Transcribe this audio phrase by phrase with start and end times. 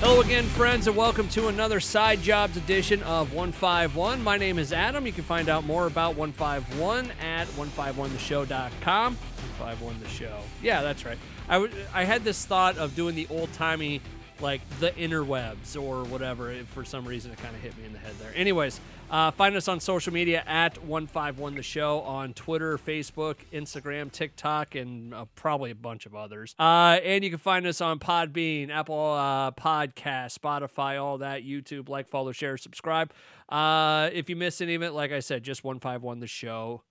[0.00, 4.22] Hello again, friends, and welcome to another Side Jobs edition of 151.
[4.22, 5.06] My name is Adam.
[5.06, 9.16] You can find out more about 151 at 151theshow.com.
[9.16, 10.38] 151 The Show.
[10.62, 11.18] Yeah, that's right.
[11.48, 14.02] I, w- I had this thought of doing the old timey,
[14.40, 16.54] like the interwebs or whatever.
[16.74, 18.32] For some reason, it kind of hit me in the head there.
[18.34, 18.78] Anyways,
[19.10, 24.74] uh, find us on social media at 151 The Show on Twitter, Facebook, Instagram, TikTok,
[24.74, 26.54] and uh, probably a bunch of others.
[26.58, 31.88] Uh, and you can find us on Podbean, Apple uh, Podcast, Spotify, all that, YouTube.
[31.88, 33.12] Like, follow, share, subscribe.
[33.48, 36.82] Uh, if you miss any of it, like I said, just 151 The Show.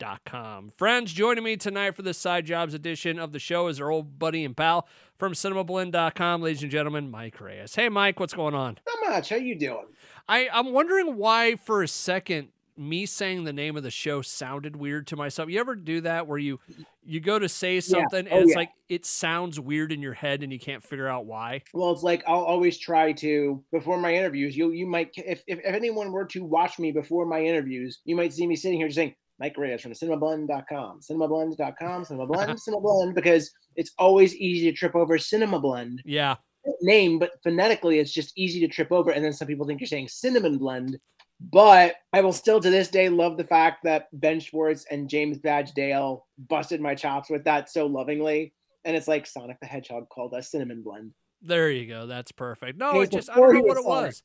[0.00, 0.70] Dot com.
[0.70, 4.18] Friends, joining me tonight for this Side Jobs edition of the show is our old
[4.18, 7.76] buddy and pal from cinemablend.com, ladies and gentlemen, Mike Reyes.
[7.76, 8.78] Hey, Mike, what's going on?
[8.84, 9.28] Not much.
[9.28, 9.86] How you doing?
[10.28, 14.74] I, I'm wondering why, for a second, me saying the name of the show sounded
[14.76, 15.48] weird to myself.
[15.48, 16.58] You ever do that where you
[17.04, 18.56] you go to say something Oh, and it's yeah.
[18.56, 21.62] like it sounds weird in your head and you can't figure out why?
[21.72, 24.56] Well, it's like I'll always try to before my interviews.
[24.56, 28.16] You you might if, if if anyone were to watch me before my interviews, you
[28.16, 33.52] might see me sitting here just saying Mike Reyes from cinemablend.com, cinemablend.com, cinemablend, cinemablend, because
[33.76, 35.98] it's always easy to trip over cinemablend.
[36.04, 36.36] Yeah.
[36.80, 39.10] Name, but phonetically it's just easy to trip over.
[39.10, 40.98] And then some people think you're saying cinnamon blend.
[41.40, 45.38] But I will still to this day love the fact that Ben Schwartz and James
[45.38, 48.54] Badge Dale busted my chops with that so lovingly.
[48.84, 51.12] And it's like Sonic the Hedgehog called us cinnamon blend.
[51.42, 52.06] There you go.
[52.06, 52.78] That's perfect.
[52.78, 54.22] No, It it just I don't know what it was.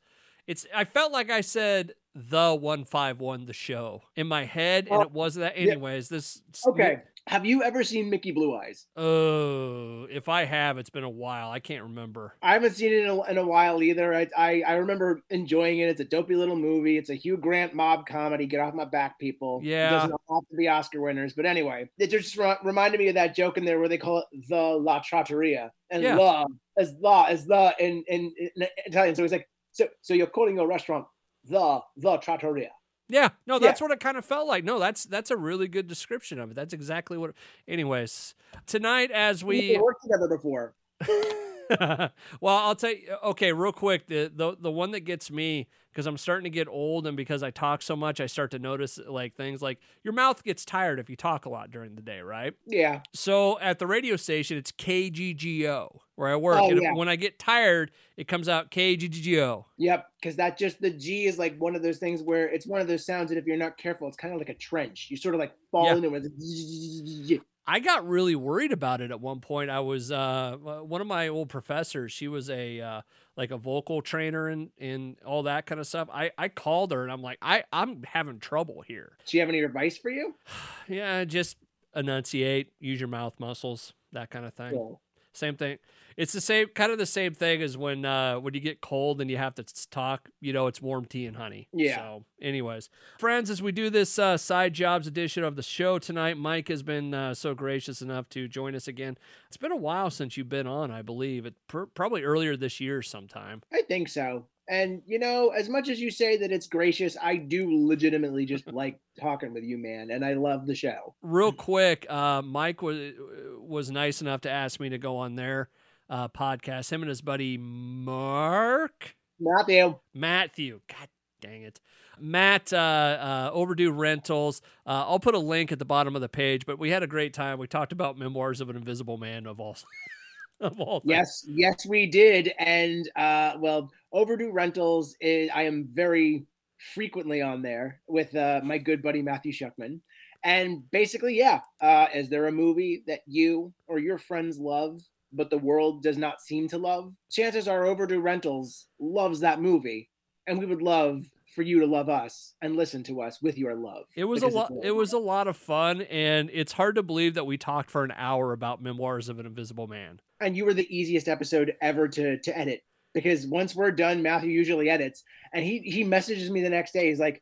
[0.47, 5.01] It's I felt like I said the 151 the show in my head and Oh,
[5.01, 5.71] it wasn't that yeah.
[5.71, 6.09] anyways.
[6.09, 7.01] This Okay.
[7.29, 8.87] Have you ever seen Mickey Blue Eyes?
[8.97, 11.51] Oh, if I have, it's been a while.
[11.51, 12.33] I can't remember.
[12.41, 14.15] I haven't seen it in a, in a while either.
[14.15, 15.89] I, I I remember enjoying it.
[15.89, 16.97] It's a dopey little movie.
[16.97, 18.47] It's a Hugh Grant mob comedy.
[18.47, 19.59] Get off my back, people.
[19.61, 19.91] It Yeah.
[19.91, 23.35] doesn't have to be Oscar winners, but anyway, it just re- reminded me of that
[23.35, 26.15] joke in there where they call it the La Trattoria and Yeah.
[26.15, 26.45] la
[26.79, 29.13] as la as the in, in in Italian.
[29.13, 31.05] So he's like, so so you're calling your restaurant
[31.45, 32.71] the the Trattoria.
[33.09, 34.63] Yeah, no, that's what it kind of felt like.
[34.63, 36.53] No, that's that's a really good description of it.
[36.53, 37.31] That's exactly what.
[37.67, 38.35] Anyways,
[38.67, 40.75] tonight as We we, worked together before.
[42.41, 43.15] well, I'll tell you.
[43.23, 46.67] Okay, real quick, the the the one that gets me because I'm starting to get
[46.67, 50.13] old and because I talk so much, I start to notice like things like your
[50.13, 52.53] mouth gets tired if you talk a lot during the day, right?
[52.65, 53.01] Yeah.
[53.13, 56.93] So at the radio station, it's KGGO where I work, Oh, and yeah.
[56.93, 59.65] when I get tired, it comes out KGGO.
[59.77, 62.81] Yep, because that just the G is like one of those things where it's one
[62.81, 65.07] of those sounds that if you're not careful, it's kind of like a trench.
[65.09, 65.95] You sort of like fall Yeah.
[65.95, 67.41] into it.
[67.69, 69.69] I got really worried about it at one point.
[69.69, 72.11] I was uh, one of my old professors.
[72.11, 73.01] She was a uh,
[73.37, 76.09] like a vocal trainer and and all that kind of stuff.
[76.11, 79.17] I I called her and I'm like, I I'm having trouble here.
[79.27, 80.33] Do you have any advice for you?
[80.87, 81.57] Yeah, just
[81.95, 84.71] enunciate, use your mouth muscles, that kind of thing.
[84.71, 84.99] Cool.
[85.39, 85.77] Same thing.
[86.17, 89.21] It's the same kind of the same thing as when uh when you get cold
[89.21, 91.69] and you have to talk, you know, it's warm tea and honey.
[91.71, 91.95] Yeah.
[91.95, 96.37] So, anyways, friends, as we do this uh side jobs edition of the show tonight,
[96.37, 99.17] Mike has been uh, so gracious enough to join us again.
[99.47, 101.45] It's been a while since you've been on, I believe.
[101.45, 103.61] It pr- probably earlier this year sometime.
[103.71, 104.45] I think so.
[104.69, 108.67] And you know, as much as you say that it's gracious, I do legitimately just
[108.71, 111.15] like talking with you, man, and I love the show.
[111.21, 113.13] Real quick, uh Mike was
[113.59, 115.69] was nice enough to ask me to go on their
[116.09, 116.91] uh podcast.
[116.91, 119.97] Him and his buddy Mark Matthew.
[120.13, 120.81] Matthew.
[120.87, 121.07] God
[121.41, 121.79] dang it.
[122.19, 124.61] Matt, uh, uh, Overdue Rentals.
[124.85, 127.07] Uh, I'll put a link at the bottom of the page, but we had a
[127.07, 127.59] great time.
[127.59, 129.77] We talked about Memoirs of an Invisible Man of all,
[130.59, 131.11] of all things.
[131.11, 132.53] Yes, yes, we did.
[132.59, 135.15] And uh, well, overdue rentals.
[135.21, 136.45] Is, I am very
[136.93, 139.99] frequently on there with uh, my good buddy Matthew Shuckman.
[140.43, 145.01] And basically, yeah, uh, is there a movie that you or your friends love,
[145.33, 147.13] but the world does not seem to love?
[147.29, 150.09] Chances are, overdue rentals loves that movie,
[150.47, 153.75] and we would love for you to love us and listen to us with your
[153.75, 154.05] love.
[154.15, 154.71] It was a lot.
[154.81, 158.03] It was a lot of fun, and it's hard to believe that we talked for
[158.03, 160.21] an hour about Memoirs of an Invisible Man.
[160.39, 162.83] and you were the easiest episode ever to to edit
[163.13, 165.23] because once we're done, Matthew usually edits,
[165.53, 167.07] and he he messages me the next day.
[167.07, 167.41] He's like,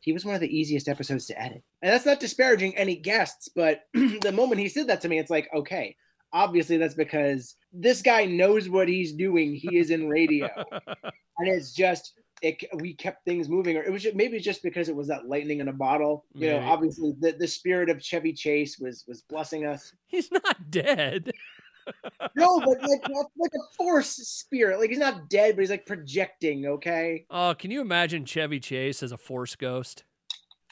[0.00, 3.48] he was one of the easiest episodes to edit, and that's not disparaging any guests,
[3.48, 5.96] but the moment he said that to me, it's like, okay,
[6.32, 9.54] obviously that's because this guy knows what he's doing.
[9.54, 12.14] He is in radio, and it's just.
[12.42, 15.26] It, we kept things moving, or it was just, maybe just because it was that
[15.26, 16.26] lightning in a bottle.
[16.34, 19.94] You know, obviously the, the spirit of Chevy Chase was was blessing us.
[20.06, 21.32] He's not dead.
[22.34, 24.78] No, but like like a force spirit.
[24.78, 26.66] Like he's not dead, but he's like projecting.
[26.66, 27.26] Okay.
[27.30, 30.04] Oh, can you imagine Chevy Chase as a Force ghost?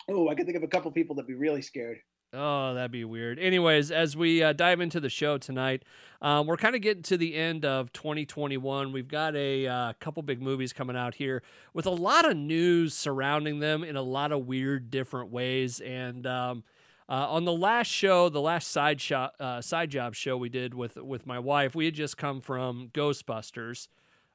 [0.09, 1.99] Oh, I could think of a couple people that'd be really scared.
[2.37, 3.39] Oh, that'd be weird.
[3.39, 5.85] Anyways, as we uh, dive into the show tonight,
[6.21, 8.91] um, we're kind of getting to the end of 2021.
[8.91, 11.45] We've got a uh, couple big movies coming out here
[11.75, 15.79] with a lot of news surrounding them in a lot of weird, different ways.
[15.81, 16.65] And um,
[17.09, 20.75] uh, on the last show, the last side shot, uh, side job show we did
[20.75, 23.89] with with my wife, we had just come from Ghostbusters.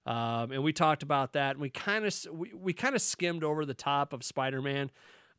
[0.05, 3.43] Um, and we talked about that, and we kind of we, we kind of skimmed
[3.43, 4.91] over the top of Spider Man,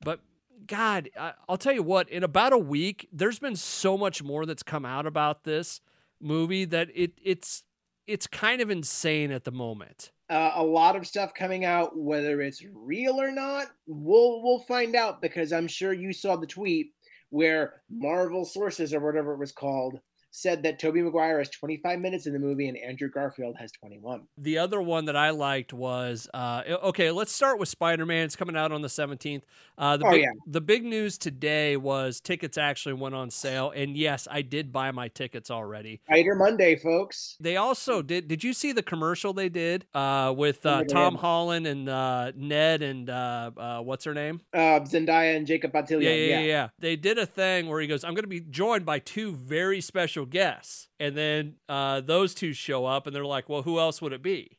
[0.02, 0.20] but
[0.66, 4.46] God, I, will tell you what, in about a week, there's been so much more
[4.46, 5.80] that's come out about this
[6.20, 7.64] movie that it it's
[8.06, 10.10] it's kind of insane at the moment.
[10.28, 14.94] Uh, a lot of stuff coming out, whether it's real or not, we'll we'll find
[14.94, 16.92] out because I'm sure you saw the tweet
[17.30, 20.00] where Marvel sources or whatever it was called
[20.30, 24.22] said that Tobey Maguire has 25 minutes in the movie and Andrew Garfield has 21.
[24.38, 27.10] The other one that I liked was uh, okay.
[27.10, 28.24] Let's start with Spider Man.
[28.24, 29.42] It's coming out on the 17th.
[29.76, 30.28] Uh, the oh, big, yeah.
[30.46, 34.90] The big news today was tickets actually went on sale, and yes, I did buy
[34.90, 36.00] my tickets already.
[36.04, 37.36] Spider Monday, folks.
[37.40, 38.28] They also did.
[38.28, 42.82] Did you see the commercial they did uh, with uh, Tom Holland and uh, Ned
[42.82, 44.42] and uh, uh, what's her name?
[44.52, 46.02] Uh, Zendaya and Jacob Batalon.
[46.02, 46.68] Yeah, yeah, yeah, yeah.
[46.78, 49.80] They did a thing where he goes, "I'm going to be joined by two very
[49.80, 54.00] special guests," and then uh, those two show up, and they're like, "Well, who else
[54.02, 54.58] would it be?"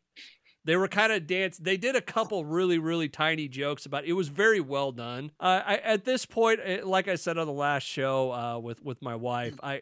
[0.63, 1.57] They were kind of dance.
[1.57, 4.03] They did a couple really, really tiny jokes about.
[4.03, 5.31] It, it was very well done.
[5.39, 8.81] Uh, I, at this point, eh, like I said on the last show uh, with
[8.83, 9.81] with my wife, I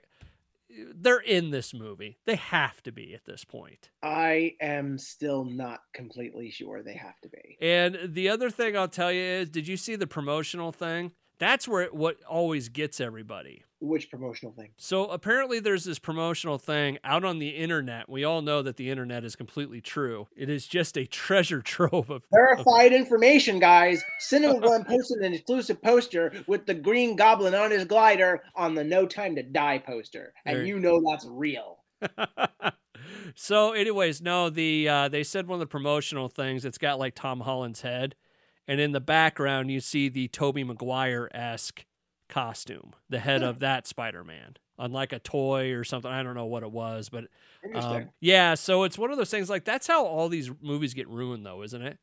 [0.95, 2.17] they're in this movie.
[2.25, 3.89] They have to be at this point.
[4.03, 7.57] I am still not completely sure they have to be.
[7.61, 11.11] And the other thing I'll tell you is, did you see the promotional thing?
[11.39, 13.63] That's where it, what always gets everybody.
[13.81, 14.71] Which promotional thing?
[14.77, 18.09] So apparently, there's this promotional thing out on the internet.
[18.09, 20.27] We all know that the internet is completely true.
[20.35, 24.03] It is just a treasure trove of verified of- information, guys.
[24.19, 28.83] Cinema Glenn posted an exclusive poster with the Green Goblin on his glider on the
[28.83, 30.65] No Time to Die poster, and there.
[30.65, 31.77] you know that's real.
[33.35, 36.65] so, anyways, no, the uh, they said one of the promotional things.
[36.65, 38.15] It's got like Tom Holland's head
[38.69, 41.85] and in the background you see the Tobey Maguire esque
[42.29, 46.09] costume, the head of that Spider Man, unlike a toy or something.
[46.09, 47.25] I don't know what it was, but
[47.75, 48.53] um, yeah.
[48.53, 49.49] So it's one of those things.
[49.49, 51.97] Like that's how all these movies get ruined, though, isn't it?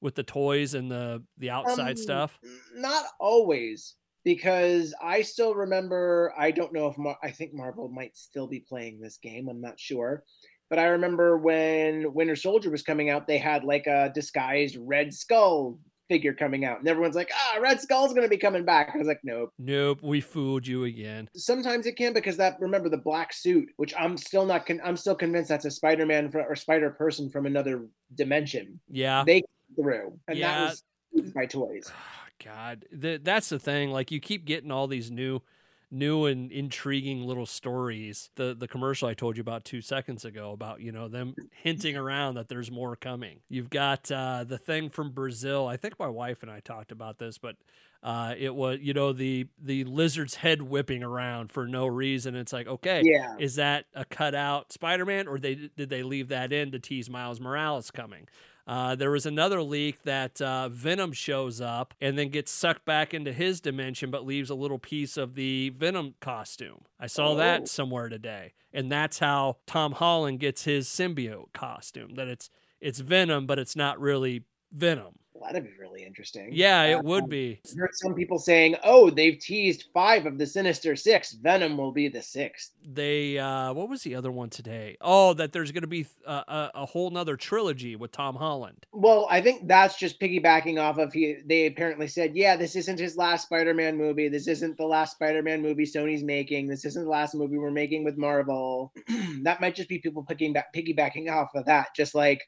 [0.00, 2.38] With the toys and the the outside um, stuff.
[2.74, 3.94] Not always,
[4.24, 6.34] because I still remember.
[6.36, 9.48] I don't know if Mar- I think Marvel might still be playing this game.
[9.48, 10.24] I'm not sure.
[10.68, 15.12] But I remember when Winter Soldier was coming out, they had like a disguised Red
[15.12, 18.90] Skull figure coming out, and everyone's like, "Ah, Red Skull's going to be coming back."
[18.92, 22.88] I was like, "Nope, nope, we fooled you again." Sometimes it can because that remember
[22.88, 26.56] the black suit, which I'm still not, con- I'm still convinced that's a Spider-Man or
[26.56, 27.86] Spider Person from another
[28.16, 28.80] dimension.
[28.90, 29.44] Yeah, they
[29.76, 30.64] through, and yeah.
[30.64, 30.80] that
[31.12, 31.90] was by toys.
[32.44, 33.92] God, the, that's the thing.
[33.92, 35.42] Like you keep getting all these new
[35.90, 38.30] new and intriguing little stories.
[38.36, 41.96] The the commercial I told you about two seconds ago about you know them hinting
[41.96, 43.40] around that there's more coming.
[43.48, 45.66] You've got uh, the thing from Brazil.
[45.66, 47.56] I think my wife and I talked about this, but
[48.02, 52.34] uh, it was you know the the lizard's head whipping around for no reason.
[52.34, 53.36] It's like okay, yeah.
[53.38, 57.40] is that a cutout Spider-Man or they did they leave that in to tease Miles
[57.40, 58.28] Morales coming?
[58.66, 63.12] Uh, there was another leak that uh, Venom shows up and then gets sucked back
[63.12, 66.82] into his dimension, but leaves a little piece of the Venom costume.
[66.98, 67.36] I saw oh.
[67.36, 72.14] that somewhere today, and that's how Tom Holland gets his symbiote costume.
[72.14, 72.50] That it's
[72.80, 75.18] it's Venom, but it's not really Venom.
[75.40, 76.50] Well, that'd be really interesting.
[76.52, 77.60] Yeah, it would be.
[77.64, 81.32] I heard some people saying, "Oh, they've teased five of the Sinister Six.
[81.32, 82.72] Venom will be the sixth.
[82.86, 84.98] They, uh, what was the other one today?
[85.00, 88.84] Oh, that there's going to be uh, a, a whole nother trilogy with Tom Holland.
[88.92, 91.38] Well, I think that's just piggybacking off of he.
[91.46, 94.28] They apparently said, "Yeah, this isn't his last Spider-Man movie.
[94.28, 96.66] This isn't the last Spider-Man movie Sony's making.
[96.66, 98.92] This isn't the last movie we're making with Marvel."
[99.42, 102.42] that might just be people picking back, piggybacking off of that, just like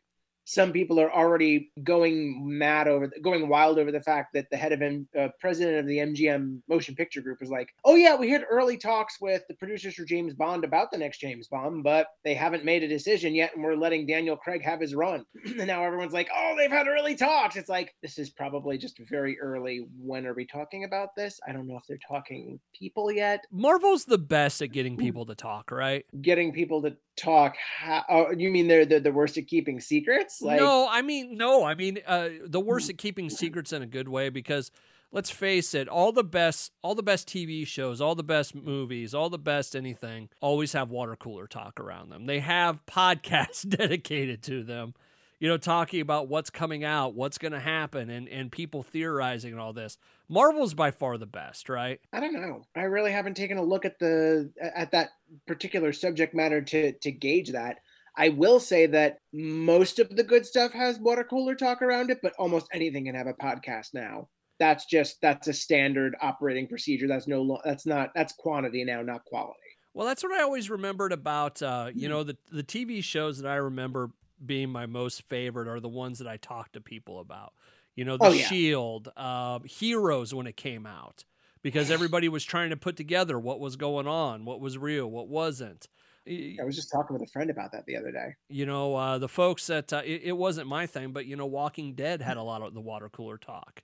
[0.45, 4.57] some people are already going mad over the, going wild over the fact that the
[4.57, 8.17] head of M, uh, president of the MGM Motion Picture Group is like, "Oh yeah,
[8.17, 11.85] we had early talks with the producers for James Bond about the next James Bond,
[11.85, 15.25] but they haven't made a decision yet, and we're letting Daniel Craig have his run."
[15.45, 18.99] and now everyone's like, "Oh, they've had early talks." It's like this is probably just
[19.09, 19.87] very early.
[19.99, 21.39] When are we talking about this?
[21.47, 23.45] I don't know if they're talking people yet.
[23.51, 26.05] Marvel's the best at getting people to talk, right?
[26.21, 27.57] Getting people to talk.
[27.79, 30.32] How, oh, you mean they're, they're the worst at keeping secrets?
[30.41, 33.87] Like, no, I mean no, I mean uh, the worst at keeping secrets in a
[33.87, 34.71] good way because
[35.13, 39.15] let's face it, all the best, all the best TV shows, all the best movies,
[39.15, 42.27] all the best anything always have water cooler talk around them.
[42.27, 44.95] They have podcasts dedicated to them.
[45.39, 49.51] You know, talking about what's coming out, what's going to happen, and and people theorizing
[49.51, 49.99] and all this.
[50.29, 52.01] Marvel's by far the best, right?
[52.13, 52.63] I don't know.
[52.77, 55.11] I really haven't taken a look at the at that
[55.49, 57.79] particular subject matter to to gauge that.
[58.17, 62.19] I will say that most of the good stuff has water cooler talk around it,
[62.23, 64.29] but almost anything can have a podcast now.
[64.59, 67.09] That's just that's a standard operating procedure.
[67.09, 69.59] That's no that's not that's quantity now, not quality.
[69.95, 73.49] Well, that's what I always remembered about uh, you know the the TV shows that
[73.49, 74.11] I remember
[74.45, 77.55] being my most favorite are the ones that I talk to people about.
[77.95, 78.47] You know, The Oh, yeah.
[78.47, 81.25] Shield, uh, Heroes when it came out,
[81.63, 85.29] because everybody was trying to put together what was going on, what was real, what
[85.29, 85.89] wasn't.
[86.27, 88.35] I was just talking with a friend about that the other day.
[88.49, 91.47] You know, uh, the folks that uh, it, it wasn't my thing, but you know,
[91.47, 93.83] Walking Dead had a lot of the water cooler talk.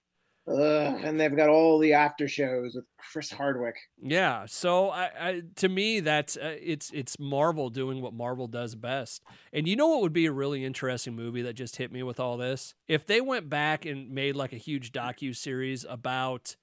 [0.48, 3.76] Ugh, and they've got all the after shows with Chris Hardwick.
[4.00, 8.74] Yeah, so I, I to me that's uh, it's it's Marvel doing what Marvel does
[8.74, 9.22] best.
[9.52, 12.18] And you know what would be a really interesting movie that just hit me with
[12.18, 12.74] all this?
[12.86, 16.56] If they went back and made like a huge docu series about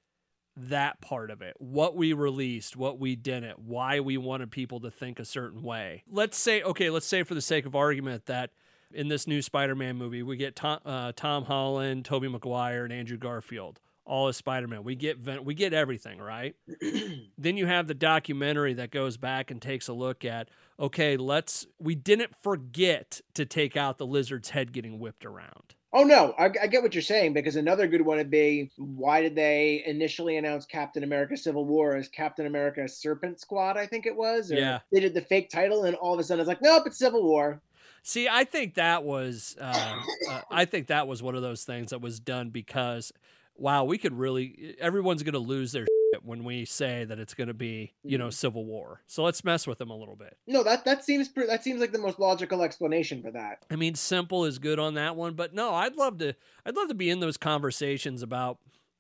[0.58, 4.92] that part of it, what we released, what we didn't, why we wanted people to
[4.92, 6.04] think a certain way.
[6.10, 8.52] Let's say okay, let's say for the sake of argument that
[8.94, 13.18] in this new Spider-Man movie, we get Tom, uh, Tom Holland, Tobey Maguire, and Andrew
[13.18, 14.84] Garfield, all as Spider-Man.
[14.84, 16.56] We get Ven- we get everything, right?
[17.38, 21.66] then you have the documentary that goes back and takes a look at okay let's
[21.80, 26.52] we didn't forget to take out the lizard's head getting whipped around Oh no, I,
[26.62, 30.36] I get what you're saying because another good one would be why did they initially
[30.36, 33.78] announce Captain America: Civil War as Captain America Serpent Squad?
[33.78, 34.52] I think it was.
[34.52, 34.80] Or Yeah.
[34.92, 37.24] They did the fake title, and all of a sudden it's like, nope, it's Civil
[37.24, 37.62] War.
[38.04, 41.92] see i think that was uh, uh, i think that was one of those things
[41.92, 43.14] that was done because
[43.56, 45.86] wow we could really everyone's going to lose their
[46.24, 49.66] when we say that it's going to be you know civil war so let's mess
[49.66, 52.20] with them a little bit No, that that seems pre- that seems like the most
[52.20, 53.64] logical explanation for that.
[53.72, 56.36] I mean, simple is good on that one, but no, I'd love to.
[56.66, 58.60] I'd love to be in those conversations about,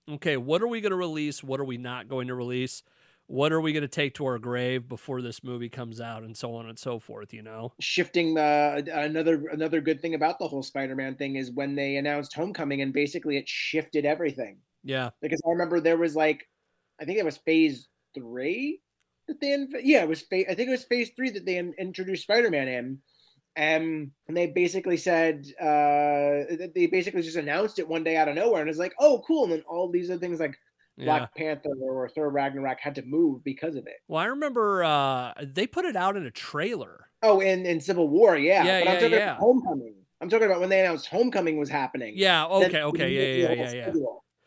[0.10, 1.43] okay, what are we going to release?
[1.43, 2.84] What are we not going to release?
[3.27, 6.38] What are we going to take to our grave before this movie comes out, and
[6.38, 7.34] so on and so forth.
[7.34, 7.74] You know?
[7.79, 12.34] Shifting uh, another another good thing about the whole Spider-Man thing is when they announced
[12.34, 14.57] Homecoming, and basically it shifted everything.
[14.84, 16.48] Yeah, because I remember there was like,
[17.00, 18.82] I think it was Phase Three
[19.28, 20.46] that they, inv- yeah, it was phase.
[20.50, 23.00] I think it was Phase Three that they in- introduced Spider-Man in,
[23.58, 28.36] um, and they basically said, uh, they basically just announced it one day out of
[28.36, 30.58] nowhere, and it's like, oh, cool, and then all these other things like
[30.98, 31.06] yeah.
[31.06, 33.98] Black Panther or Thor Ragnarok had to move because of it.
[34.08, 37.10] Well, I remember uh, they put it out in a trailer.
[37.22, 39.32] Oh, in in Civil War, yeah, Yeah, but I'm yeah, talking yeah.
[39.32, 39.96] about Homecoming.
[40.22, 42.14] I'm talking about when they announced Homecoming was happening.
[42.16, 42.48] Yeah.
[42.48, 42.82] Then Okay.
[42.82, 43.10] Okay.
[43.10, 43.54] Yeah.
[43.54, 43.72] Yeah.
[43.72, 43.74] Yeah.
[43.74, 44.02] Yeah.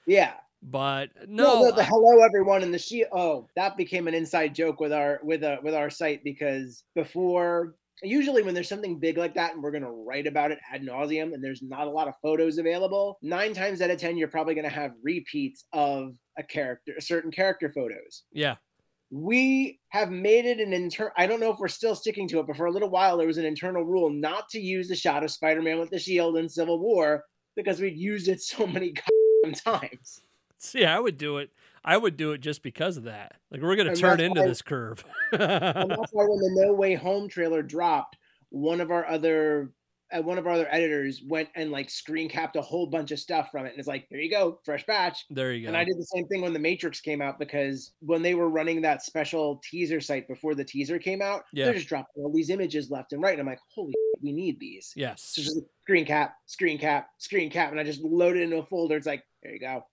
[0.06, 0.32] Yeah.
[0.70, 1.66] But No, no.
[1.66, 3.04] the, the hello everyone and the she.
[3.10, 7.74] Oh, that became an inside joke with our with a with our site because before
[8.02, 11.32] usually when there's something big like that and we're gonna write about it ad nauseum
[11.34, 14.54] and there's not a lot of photos available, nine times out of ten you're probably
[14.54, 18.24] gonna have repeats of a character, certain character photos.
[18.32, 18.56] yeah.
[19.10, 21.12] We have made it an internal.
[21.16, 23.26] I don't know if we're still sticking to it, but for a little while there
[23.26, 26.46] was an internal rule not to use the shot of Spider-Man with the shield in
[26.46, 27.24] Civil War
[27.56, 28.92] because we'd used it so many
[29.64, 30.20] times.
[30.60, 31.50] See, I would do it.
[31.84, 33.36] I would do it just because of that.
[33.50, 35.04] Like we're gonna And turn into why- this curve.
[35.32, 35.40] and
[35.90, 38.16] that's why when the No Way Home trailer dropped,
[38.50, 39.72] one of our other
[40.10, 43.18] uh, one of our other editors went and like screen capped a whole bunch of
[43.18, 45.26] stuff from it, and it's like, there you go, fresh batch.
[45.28, 45.68] there you go.
[45.68, 48.48] And I did the same thing when The Matrix came out because when they were
[48.48, 51.66] running that special teaser site before the teaser came out, Yeah.
[51.66, 54.32] they're just dropping all these images left and right, and I'm like, holy, shit, we
[54.32, 54.94] need these.
[54.96, 55.22] Yes.
[55.34, 58.64] So just screen cap, screen cap, screen cap, and I just loaded it into a
[58.66, 58.96] folder.
[58.96, 59.84] It's like, there you go.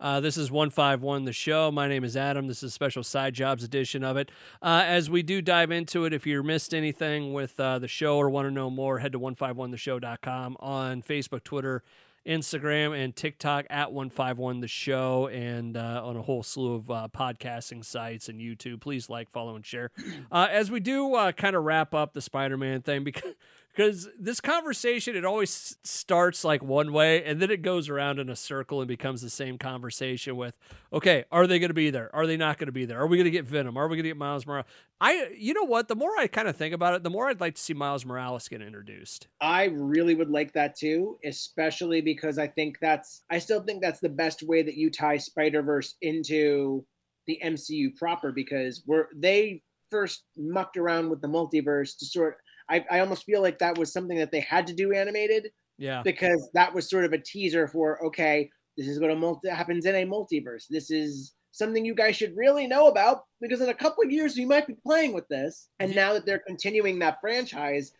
[0.00, 1.70] Uh, this is 151 The Show.
[1.70, 2.46] My name is Adam.
[2.46, 4.30] This is a special side jobs edition of it.
[4.62, 8.16] Uh, as we do dive into it, if you missed anything with uh, the show
[8.16, 11.82] or want to know more, head to 151theshow.com on Facebook, Twitter,
[12.26, 17.08] Instagram, and TikTok at 151 The Show, and uh, on a whole slew of uh,
[17.14, 18.80] podcasting sites and YouTube.
[18.80, 19.90] Please like, follow, and share.
[20.32, 23.34] Uh, as we do kind of wrap up the Spider Man thing, because
[23.72, 28.28] because this conversation it always starts like one way and then it goes around in
[28.28, 30.56] a circle and becomes the same conversation with
[30.92, 32.14] okay are they going to be there?
[32.14, 33.00] Are they not going to be there?
[33.00, 33.76] Are we going to get venom?
[33.76, 34.66] Are we going to get miles morales?
[35.00, 35.88] I you know what?
[35.88, 38.04] The more i kind of think about it the more i'd like to see miles
[38.04, 39.28] morales get introduced.
[39.40, 44.00] I really would like that too, especially because I think that's I still think that's
[44.00, 46.84] the best way that you tie Spider Verse into
[47.26, 52.38] the MCU proper because we're they first mucked around with the multiverse to sort.
[52.70, 56.02] I, I almost feel like that was something that they had to do animated yeah
[56.02, 59.86] because that was sort of a teaser for okay, this is what a multi happens
[59.86, 60.66] in a multiverse.
[60.68, 64.36] This is something you guys should really know about because in a couple of years
[64.36, 65.68] you might be playing with this.
[65.80, 67.92] And now that they're continuing that franchise,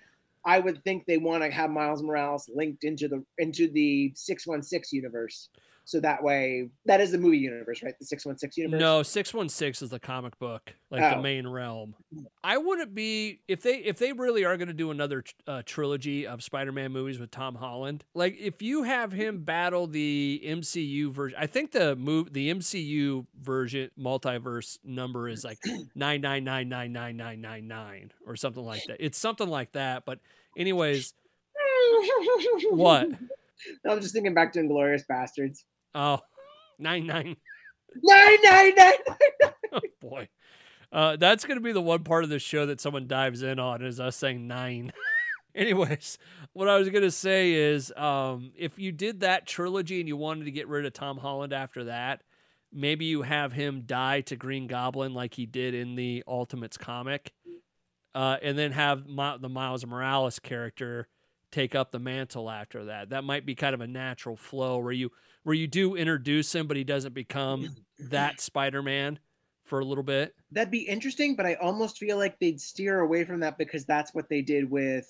[0.45, 4.97] I would think they want to have Miles Morales linked into the into the 616
[4.97, 5.49] universe.
[5.91, 7.99] So that way, that is the movie universe, right?
[7.99, 8.81] The 616 universe?
[8.81, 11.21] No, 616 is the comic book, like the Oh.
[11.21, 11.97] main realm.
[12.45, 16.29] I wouldn't be if they if they really are going to do another uh, trilogy
[16.29, 18.05] of Spider-Man movies with Tom Holland.
[18.15, 23.27] Like if you have him battle the MCU version, I think the move the MCU
[23.43, 25.59] version multiverse number is like
[25.97, 29.05] 9999999 or something like that.
[29.05, 30.21] It's something like that, but
[30.57, 31.15] anyways,
[32.71, 33.09] What?
[33.85, 35.65] I'm just thinking back to Inglourious Basterds.
[35.95, 36.21] Oh,
[36.79, 37.37] 99
[38.03, 38.93] Nine, nine, nine.
[39.73, 40.29] Oh boy.
[40.93, 43.61] Uh, that's going to be the one part of the show that someone dives in
[43.61, 44.93] on is us saying nine.
[45.55, 46.19] Anyways,
[46.53, 50.17] what I was going to say is um, if you did that trilogy and you
[50.17, 52.23] wanted to get rid of Tom Holland after that,
[52.73, 57.33] maybe you have him die to Green Goblin like he did in the Ultimates comic,
[58.15, 61.07] uh, and then have Mi- the Miles Morales character
[61.53, 63.11] take up the mantle after that.
[63.11, 65.11] That might be kind of a natural flow where you
[65.45, 69.19] where you do introduce him, but he doesn't become that Spider Man
[69.65, 70.35] for a little bit.
[70.51, 74.13] That'd be interesting, but I almost feel like they'd steer away from that because that's
[74.13, 75.09] what they did with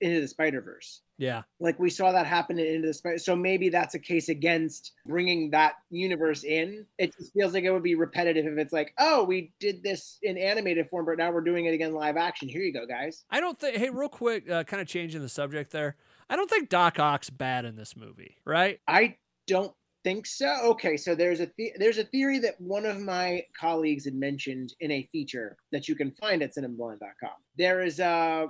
[0.00, 1.00] Into the Spider Verse.
[1.16, 3.18] Yeah, Like we saw that happen in Into the Spider.
[3.18, 6.84] So maybe that's a case against bringing that universe in.
[6.98, 10.18] It just feels like it would be repetitive if it's like, oh, we did this
[10.22, 12.48] in animated form, but now we're doing it again live action.
[12.48, 13.24] Here you go, guys.
[13.30, 13.76] I don't think.
[13.76, 15.94] Hey, real quick, uh, kind of changing the subject there.
[16.28, 18.80] I don't think Doc Ock's bad in this movie, right?
[18.88, 19.72] I don't
[20.02, 20.54] think so.
[20.72, 24.74] Okay, so there's a the- there's a theory that one of my colleagues had mentioned
[24.80, 27.30] in a feature that you can find at cinemablend.com.
[27.56, 28.46] There is uh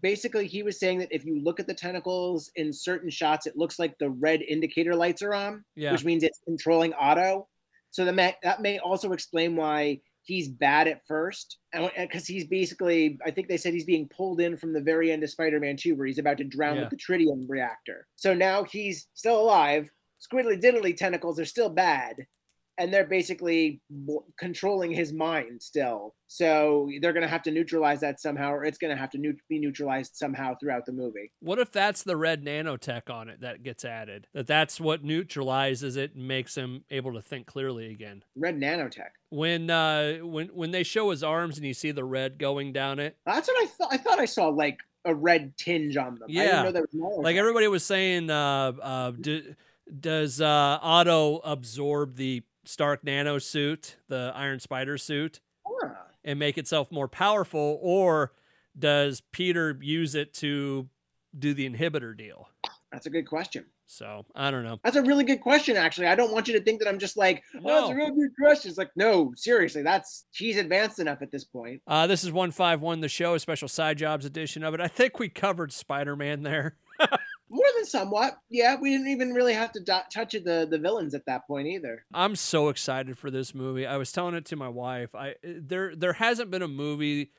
[0.00, 3.56] basically he was saying that if you look at the tentacles in certain shots, it
[3.56, 5.92] looks like the red indicator lights are on, Yeah.
[5.92, 7.48] which means it's controlling Otto.
[7.90, 11.58] So that may, that may also explain why he's bad at first,
[11.96, 15.22] because he's basically I think they said he's being pulled in from the very end
[15.22, 16.82] of Spider-Man 2, where he's about to drown Yeah.
[16.82, 18.06] with the tritium reactor.
[18.16, 19.90] So now he's still alive.
[20.20, 22.26] Squiddly diddly tentacles are still bad,
[22.78, 23.80] and they're basically
[24.38, 26.14] controlling his mind still.
[26.26, 29.58] So they're gonna have to neutralize that somehow, or it's gonna have to neut- be
[29.58, 31.30] neutralized somehow throughout the movie.
[31.40, 34.26] What if that's the red nanotech on it that gets added?
[34.34, 38.24] That that's what neutralizes it and makes him able to think clearly again.
[38.34, 39.10] Red nanotech.
[39.30, 42.98] When uh when when they show his arms and you see the red going down
[42.98, 43.88] it, That's what I thought.
[43.92, 46.28] I thought I saw like a red tinge on them.
[46.28, 46.42] I Yeah.
[46.44, 47.22] didn't know there was nanotech.
[47.24, 49.12] like everybody was saying, uh, uh,
[50.00, 55.40] does uh, Otto absorb the Stark nano suit, the Iron Spider suit?
[55.66, 55.90] Huh.
[56.24, 58.32] and make itself more powerful, or
[58.78, 60.88] does Peter use it to
[61.38, 62.48] do the inhibitor deal?
[62.92, 63.66] That's a good question.
[63.88, 64.80] So I don't know.
[64.82, 66.06] That's a really good question, actually.
[66.08, 67.90] I don't want you to think that I'm just like, oh, that's No.
[67.90, 68.68] a real good question.
[68.68, 71.82] It's like, no, seriously, that's he's advanced enough at this point.
[71.86, 74.80] Uh, this is one five one the show, a special side jobs edition of it.
[74.80, 76.76] I think we covered Spider Man there.
[77.48, 78.38] More than somewhat.
[78.50, 81.68] Yeah, we didn't even really have to do- touch the the villains at that point
[81.68, 82.04] either.
[82.12, 83.86] I'm so excited for this movie.
[83.86, 85.14] I was telling it to my wife.
[85.14, 87.30] I there there hasn't been a movie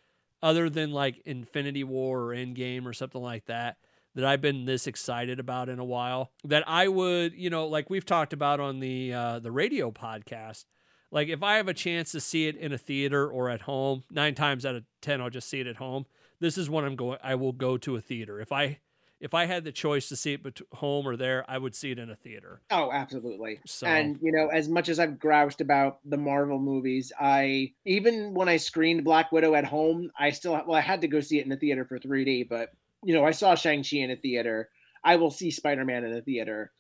[0.42, 3.78] other than like Infinity War or Endgame or something like that
[4.16, 6.32] that I've been this excited about in a while.
[6.44, 10.66] That I would, you know, like we've talked about on the uh, the radio podcast.
[11.12, 14.04] Like if I have a chance to see it in a theater or at home,
[14.10, 16.06] nine times out of ten I'll just see it at home.
[16.40, 17.20] This is when I'm going.
[17.24, 18.80] I will go to a theater if I
[19.20, 21.44] if I had the choice to see it bet- home or there.
[21.48, 22.62] I would see it in a theater.
[22.70, 23.60] Oh, absolutely.
[23.66, 28.34] So And you know, as much as I've groused about the Marvel movies, I even
[28.34, 31.40] when I screened Black Widow at home, I still well, I had to go see
[31.40, 32.72] it in the theater for 3D, but
[33.04, 34.70] you know, I saw Shang Chi in a theater.
[35.04, 36.72] I will see Spider Man in a theater.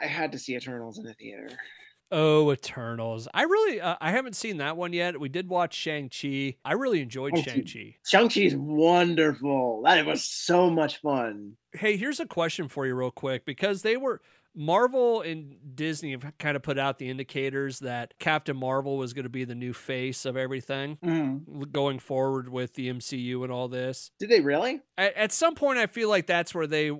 [0.00, 1.48] I had to see Eternals in a theater.
[2.12, 3.26] Oh, Eternals.
[3.34, 5.18] I really, uh, I haven't seen that one yet.
[5.18, 6.56] We did watch Shang-Chi.
[6.64, 7.64] I really enjoyed Shang-Chi.
[7.66, 7.96] Shang-Chi.
[8.06, 9.82] Shang Chi is wonderful.
[9.84, 11.56] That was so much fun.
[11.72, 14.20] Hey, here's a question for you, real quick, because they were,
[14.56, 19.24] Marvel and Disney have kind of put out the indicators that Captain Marvel was going
[19.24, 21.62] to be the new face of everything mm-hmm.
[21.70, 24.10] going forward with the MCU and all this.
[24.18, 24.80] Did they really?
[24.96, 26.96] At, at some point, I feel like that's where they, uh,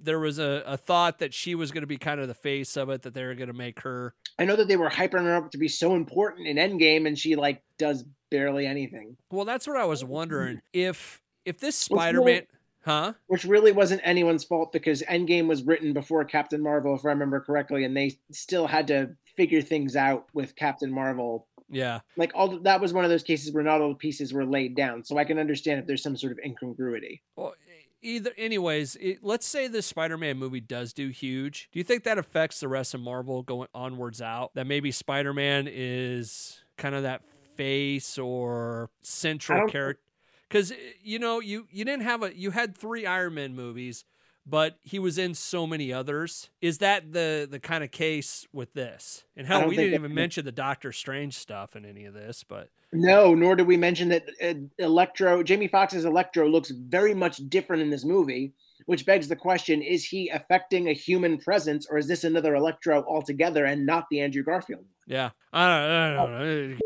[0.00, 2.76] there was a, a thought that she was going to be kind of the face
[2.76, 5.24] of it, that they were going to make her I know that they were hyping
[5.24, 9.44] her up to be so important in Endgame, and she like does barely anything, Well,
[9.44, 10.12] that's what I was mm-hmm.
[10.12, 10.60] wondering.
[10.72, 12.42] If if this Spider Man,
[12.86, 13.12] huh?
[13.26, 17.40] which really wasn't anyone's fault because Endgame was written before Captain Marvel, if I remember
[17.40, 21.48] correctly, and they still had to figure things out with Captain Marvel.
[21.68, 24.46] Yeah, Like all that was one of those cases where not all the pieces were
[24.46, 27.22] laid down, so I can understand if there's some sort of incongruity.
[27.34, 27.54] Well,
[28.02, 31.68] either, anyways, it, let's say the Spider-Man movie does do huge.
[31.72, 34.52] Do you think that affects the rest of Marvel going onwards out?
[34.54, 37.22] That maybe Spider-Man is kind of that
[37.56, 40.05] face or central character?
[40.48, 44.04] Because you know, you you didn't have a you had three Iron Man movies,
[44.46, 46.50] but he was in so many others.
[46.60, 49.24] Is that the the kind of case with this?
[49.36, 52.68] And hell, we didn't even mention the Doctor Strange stuff in any of this, but
[52.92, 57.82] No, nor did we mention that uh, Electro, Jamie Foxx's Electro looks very much different
[57.82, 58.52] in this movie,
[58.86, 63.04] which begs the question: Is he affecting a human presence, or is this another Electro
[63.08, 64.84] altogether and not the Andrew Garfield?
[65.06, 66.76] yeah, I don't, I don't know.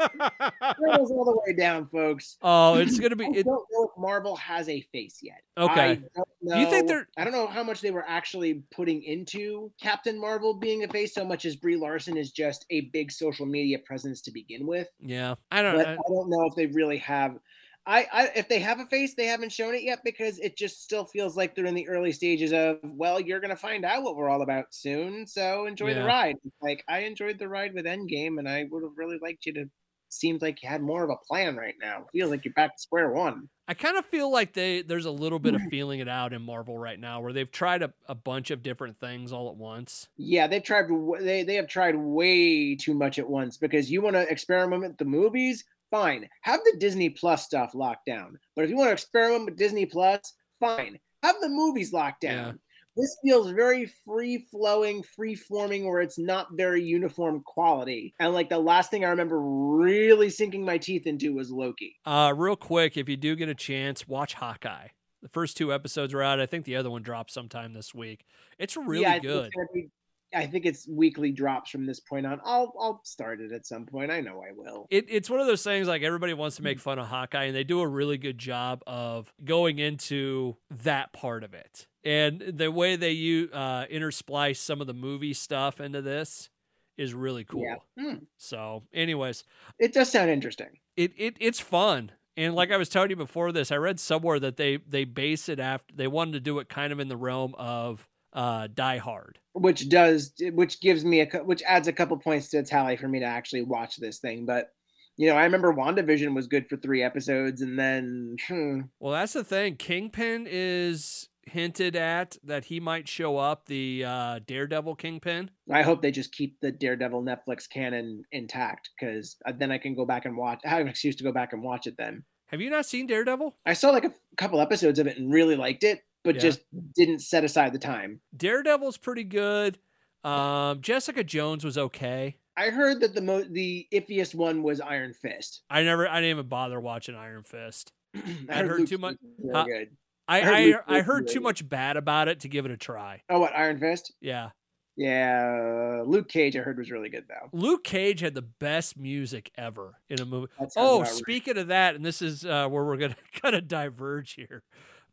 [0.80, 2.36] Turtles all the way down, folks.
[2.42, 3.24] oh, it's gonna be.
[3.26, 5.42] I It, don't know if Marvel has a face yet.
[5.58, 5.80] Okay.
[5.80, 6.54] I don't know.
[6.54, 10.18] Do you think they're- I don't know how much they were actually putting into Captain
[10.20, 13.78] Marvel being a face, so much as Brie Larson is just a big social media
[13.78, 14.88] presence to begin with.
[15.00, 15.76] yeah, I don't.
[15.76, 17.36] But I, I don't know if they really have.
[17.86, 20.82] I, I if they have a face, they haven't shown it yet because it just
[20.82, 22.78] still feels like they're in the early stages of.
[22.82, 25.94] Well, you're gonna find out what we're all about soon, so enjoy Yeah.
[25.94, 26.36] the ride.
[26.62, 29.70] Like I enjoyed the ride with Endgame, and I would have really liked you to.
[30.08, 32.06] Seems like you had more of a plan right now.
[32.12, 33.48] Feels like you're back to square one.
[33.66, 36.42] I kind of feel like they there's a little bit of feeling it out in
[36.42, 40.08] Marvel right now, where they've tried a, a bunch of different things all at once.
[40.16, 40.86] Yeah, they've tried.
[41.20, 44.96] They they have tried way too much at once because you want to experiment with
[44.98, 45.64] the movies.
[45.94, 48.36] Fine, have the Disney Plus stuff locked down.
[48.56, 50.20] But if you want to experiment with Disney Plus,
[50.58, 52.34] fine, have the movies locked Yeah.
[52.34, 52.58] down.
[52.96, 58.12] This feels very free flowing, free forming, where it's not very uniform quality.
[58.18, 61.94] And like the last thing I remember really sinking my teeth into was Loki.
[62.04, 64.88] Uh, real quick, if you do get a chance, watch Hawkeye.
[65.22, 66.40] The first two episodes are out.
[66.40, 68.24] I think the other one drops sometime this week.
[68.58, 69.50] It's really yeah, it's good.
[69.72, 69.90] be-
[70.34, 72.40] I think it's weekly drops from this point on.
[72.44, 74.10] I'll I'll start it at some point.
[74.10, 74.86] I know I will.
[74.90, 77.56] It, it's one of those things like everybody wants to make fun of Hawkeye, and
[77.56, 81.86] they do a really good job of going into that part of it.
[82.04, 86.50] And the way they you uh, intersplice some of the movie stuff into this
[86.96, 87.62] is really cool.
[87.64, 87.76] Yeah.
[88.02, 88.18] Hmm.
[88.36, 89.44] So, anyways,
[89.78, 90.78] It does sound interesting.
[90.96, 92.12] it, it it's fun.
[92.36, 95.48] And like I was telling you before this, I read somewhere that they they base
[95.48, 98.98] it after they wanted to do it kind of in the realm of uh, Die
[98.98, 99.38] Hard.
[99.52, 103.20] which does which gives me a which adds a couple points to tally for me
[103.20, 104.70] to actually watch this thing but
[105.16, 109.34] you know i remember wandavision was good for three episodes and then hmm, Well, that's
[109.34, 109.76] the thing.
[109.76, 113.66] Kingpin is hinted at that he might show up.
[113.66, 115.50] The uh, Daredevil Kingpin.
[115.70, 120.04] i hope they just keep the daredevil netflix canon intact because then i can go
[120.06, 122.60] back and watch i have an excuse to go back and watch it then Have
[122.62, 123.54] you not seen Daredevil?
[123.66, 126.40] i saw like a couple episodes of it and really liked it but Yeah.
[126.40, 126.60] just
[126.96, 129.78] didn't set aside the time Daredevil's pretty good.
[130.24, 132.36] Um, Jessica Jones was okay.
[132.56, 136.30] i heard that the mo- the iffiest one was iron fist I never, I didn't
[136.30, 137.92] even bother watching Iron Fist.
[138.16, 139.64] i I'd heard too much- really Huh?
[139.64, 139.96] good.
[140.26, 142.76] I, I heard I, I heard too much bad about it to give it a
[142.78, 143.20] try.
[143.28, 144.50] oh what iron fist Yeah,
[144.96, 149.50] yeah luke cage i heard was really good though Luke Cage had the best music
[149.58, 150.50] ever in a movie.
[150.76, 151.08] Oh, about right.
[151.12, 154.62] speaking of that, and this is uh, where we're gonna kind of diverge here,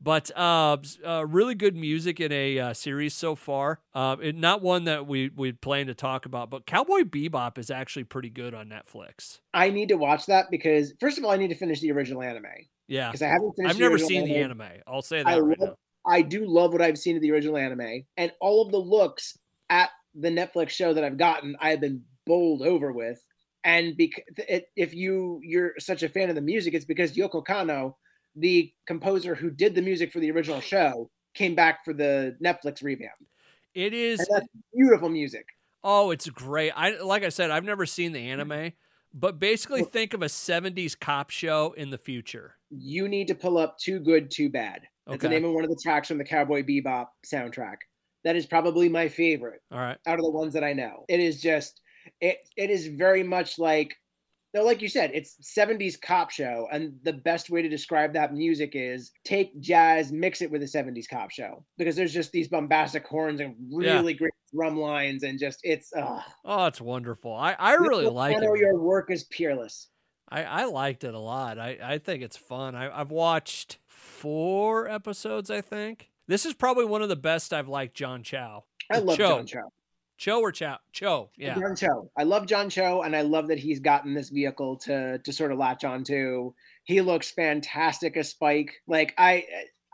[0.02, 3.80] but uh, uh, really good music in a uh, series so far.
[3.94, 8.04] Uh, not one that we we plan to talk about, but Cowboy Bebop is actually
[8.04, 9.40] pretty good on Netflix.
[9.54, 12.22] I need to watch that because first of all, I need to finish the original
[12.22, 12.46] anime
[12.88, 13.72] Yeah, because I haven't finished.
[13.72, 14.64] I've the never seen the anime.
[14.88, 15.76] I'll say that I right love-.
[16.06, 19.38] I do love what I've seen of the original anime, and all of the looks
[19.70, 23.24] at the Netflix show that I've gotten, I have been bowled over with.
[23.64, 27.46] And because it, if you you're such a fan of the music, it's because Yoko
[27.46, 27.94] Kanno,
[28.36, 32.84] the composer who did the music for the original show, came back for the Netflix
[32.84, 33.12] revamp.
[33.74, 34.26] It is.
[34.74, 35.46] Beautiful music.
[35.84, 36.72] Oh, it's great.
[36.76, 38.74] I like I said, I've never seen the anime,
[39.14, 42.56] but basically think of a '70s cop show in the future.
[42.70, 45.70] You need to pull up "Too Good, Too Bad." That's the name of one of
[45.70, 47.78] the tracks from the Cowboy Bebop soundtrack.
[48.24, 49.62] That is probably my favorite.
[49.72, 49.98] All right.
[50.06, 51.06] out of the ones that I know.
[51.10, 51.82] It is just
[52.20, 53.96] it it is very much like
[54.54, 56.68] no, like you said, it's 70s cop show.
[56.72, 60.66] And the best way to describe that music is take jazz, mix it with a
[60.66, 61.64] 70s cop show.
[61.78, 63.94] Because there's just these bombastic horns and Yeah.
[64.00, 67.34] really great drum lines and just it's uh Oh, it's wonderful.
[67.34, 68.60] I, I really like know it.
[68.60, 69.88] your work is peerless.
[70.28, 71.58] I, I liked it a lot.
[71.60, 72.74] I, I think it's fun.
[72.76, 76.10] I, I've watched four episodes, I think.
[76.28, 78.64] This is probably one of the best I've liked John Chow.
[78.92, 79.28] I love Cho.
[79.38, 79.60] John Cho.
[80.22, 80.78] Cho or Chow?
[80.94, 81.56] Cho, yeah.
[81.56, 82.12] John Cho.
[82.16, 85.52] I love John Cho, and I love that he's gotten this vehicle to to sort
[85.52, 86.54] of latch onto.
[86.84, 88.72] He looks fantastic as Spike.
[88.88, 89.46] Like I,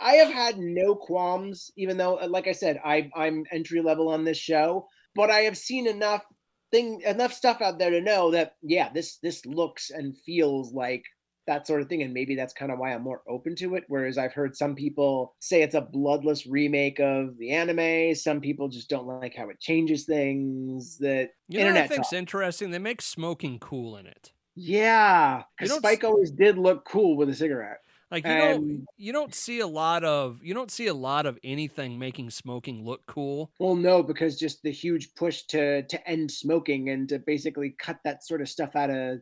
[0.01, 4.09] I have had no qualms, even though, uh, like I said, I I'm entry level
[4.09, 4.85] on this show,
[5.15, 6.25] but I have seen enough
[6.71, 11.05] thing enough stuff out there to know that yeah, this this looks and feels like
[11.47, 13.83] that sort of thing and maybe that's kind of why i'm more open to it
[13.87, 18.67] whereas i've heard some people say it's a bloodless remake of the anime some people
[18.67, 22.17] just don't like how it changes things that You know I internet think's talk.
[22.19, 22.71] interesting?
[22.71, 24.33] They make smoking cool in it.
[24.55, 27.79] yeah because spike always did look cool with a cigarette
[28.09, 31.37] Like you don't you don't see a lot of you don't see a lot of
[31.43, 33.51] anything making smoking look cool.
[33.59, 37.99] Well, no, because just the huge push to to end smoking and to basically cut
[38.05, 39.19] that sort of stuff out of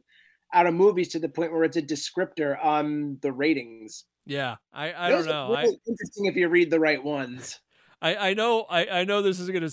[0.56, 4.06] out of movies to the point where it's a descriptor on the ratings.
[4.26, 5.50] Yeah, I I don't know.
[5.50, 7.60] Really I, interesting if you read the right ones.
[8.02, 9.70] I I know I I know this is gonna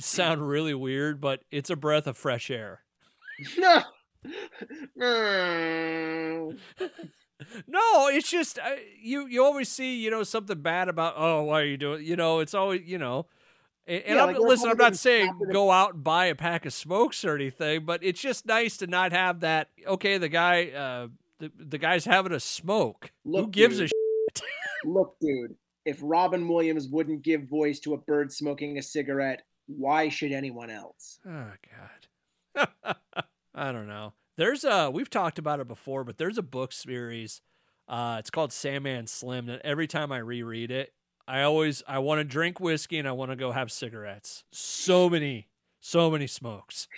[0.00, 2.80] sound really weird, but it's a breath of fresh air.
[3.56, 3.82] no.
[7.66, 8.58] no, it's just
[9.00, 9.26] you.
[9.26, 11.14] You always see, you know, something bad about.
[11.16, 12.04] Oh, why are you doing?
[12.04, 13.26] You know, it's always, you know.
[13.86, 16.66] And, and Yeah, I'm, like, listen, I'm not saying go out and buy a pack
[16.66, 19.68] of smokes or anything, but it's just nice to not have that.
[19.86, 23.12] Okay, the guy, uh, the the guy's having a smoke.
[23.24, 23.90] Who Look, gives a dude.
[24.36, 24.44] shit?
[24.84, 30.08] Look, dude, if Robin Williams wouldn't give voice to a bird smoking a cigarette, why
[30.08, 31.18] should anyone else?
[31.26, 31.50] Oh
[32.56, 32.96] God,
[33.54, 34.14] I don't know.
[34.36, 37.40] There's a we've talked about it before, but there's a book series.
[37.88, 39.48] Uh, it's called Sandman Slim.
[39.48, 40.92] And every time I reread it,
[41.28, 44.44] I always I want to drink whiskey and I want to go have cigarettes.
[44.52, 45.48] So many,
[45.80, 46.88] so many smokes.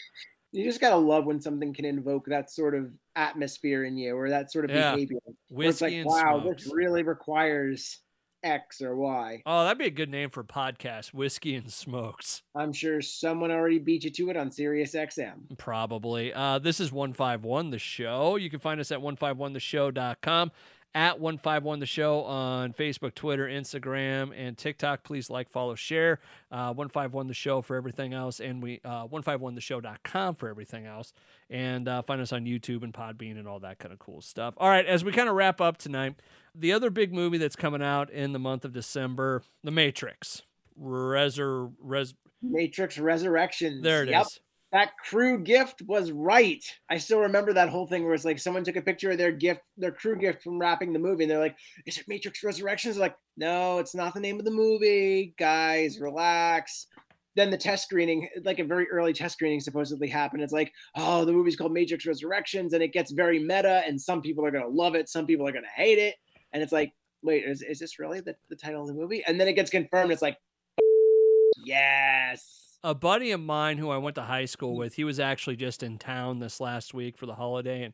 [0.53, 4.31] You just gotta love when something can invoke that sort of atmosphere in you or
[4.31, 4.95] that sort of Yeah.
[4.95, 5.19] behavior.
[5.49, 6.65] Where it's like, wow, smokes.
[6.65, 8.01] this really requires
[8.45, 9.43] X or Y.
[9.47, 11.13] Oh, that'd be a good name for a podcast.
[11.13, 12.43] Whiskey and smokes.
[12.55, 15.59] I'm sure someone already beat you to it on Sirius XM.
[15.59, 16.33] Probably.
[16.33, 18.37] Uh, this is 151 The Show.
[18.37, 20.53] You can find us at 151theshow.com,
[20.95, 25.05] at 151 The Show on Facebook, Twitter, Instagram, and TikTok.
[25.05, 26.21] Please like, follow, share.
[26.51, 31.13] Uh, 151 The Show for everything else, and we uh, 151theshow.com for everything else.
[31.51, 34.55] And uh, find us on YouTube and Podbean and all that kind of cool stuff.
[34.57, 36.17] All right, as we kind of wrap up tonight,
[36.55, 40.43] the other big movie that's coming out in the month of December, The Matrix.
[40.81, 43.83] Resur- res- Matrix Resurrections.
[43.83, 44.41] there it is.
[44.73, 46.63] That crew gift was right.
[46.91, 49.33] I still remember that whole thing where it's like someone took a picture of their
[49.33, 52.97] gift, their crew gift from wrapping the movie, and they're like, "Is it Matrix Resurrections?"
[52.97, 55.35] They're like, "No, it's not the name of the movie.
[55.39, 56.87] Guys, relax."
[57.35, 60.43] Then the test screening, like a very early test screening, supposedly happened.
[60.43, 64.21] It's like, "Oh, the movie's called Matrix Resurrections," and it gets very meta, and some
[64.21, 66.17] people are gonna love it, some people are gonna hate it,
[66.53, 69.41] and it's like, "Wait, is is this really the, the title of the movie?" And
[69.41, 70.13] then it gets confirmed.
[70.13, 70.37] It's like,
[71.65, 75.57] "Yes." A buddy of mine who I went to high school with, he was actually
[75.57, 77.93] just in town this last week for the holiday and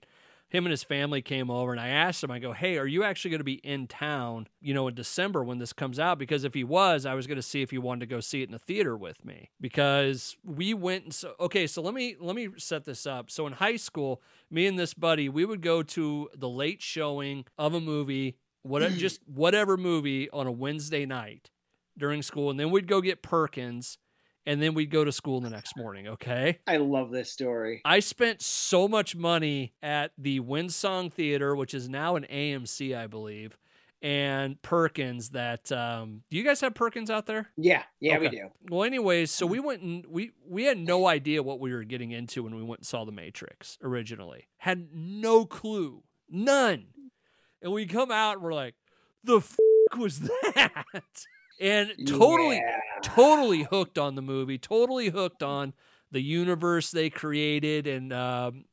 [0.48, 3.02] him and his family came over and I asked him, I go, Hey, are you
[3.02, 6.16] actually going to be in town, you know, in December when this comes out?
[6.16, 8.40] Because if he was, I was going to see if he wanted to go see
[8.42, 9.50] it in the theater with me.
[9.60, 13.32] Because we went and so okay, so let me let me set this up.
[13.32, 17.46] So in high school, me and this buddy, we would go to the late showing
[17.58, 21.50] of a movie, whatever just whatever movie on a Wednesday night
[21.98, 23.98] during school, and then we'd go get Perkins
[24.46, 26.58] and then we'd go to school the next morning, okay?
[26.66, 27.80] I love this story.
[27.84, 33.06] I spent so much money at the Windsong Theater, which is now an AMC, I
[33.06, 33.56] believe,
[34.02, 37.48] and Perkins that um do you guys have Perkins out there?
[37.56, 38.50] Yeah, yeah, we do.
[38.68, 42.10] Well, anyways, so we went and we we had no idea what we were getting
[42.10, 44.46] into when we went and saw The Matrix originally.
[44.58, 46.88] Had no clue, none.
[47.62, 48.74] And we come out and we're like,
[49.22, 49.56] the f-
[49.96, 50.20] was
[50.54, 50.84] that?
[51.60, 52.80] And totally, Yeah.
[53.02, 54.58] totally hooked on the movie.
[54.58, 55.72] Totally hooked on
[56.10, 58.64] the universe they created, and um,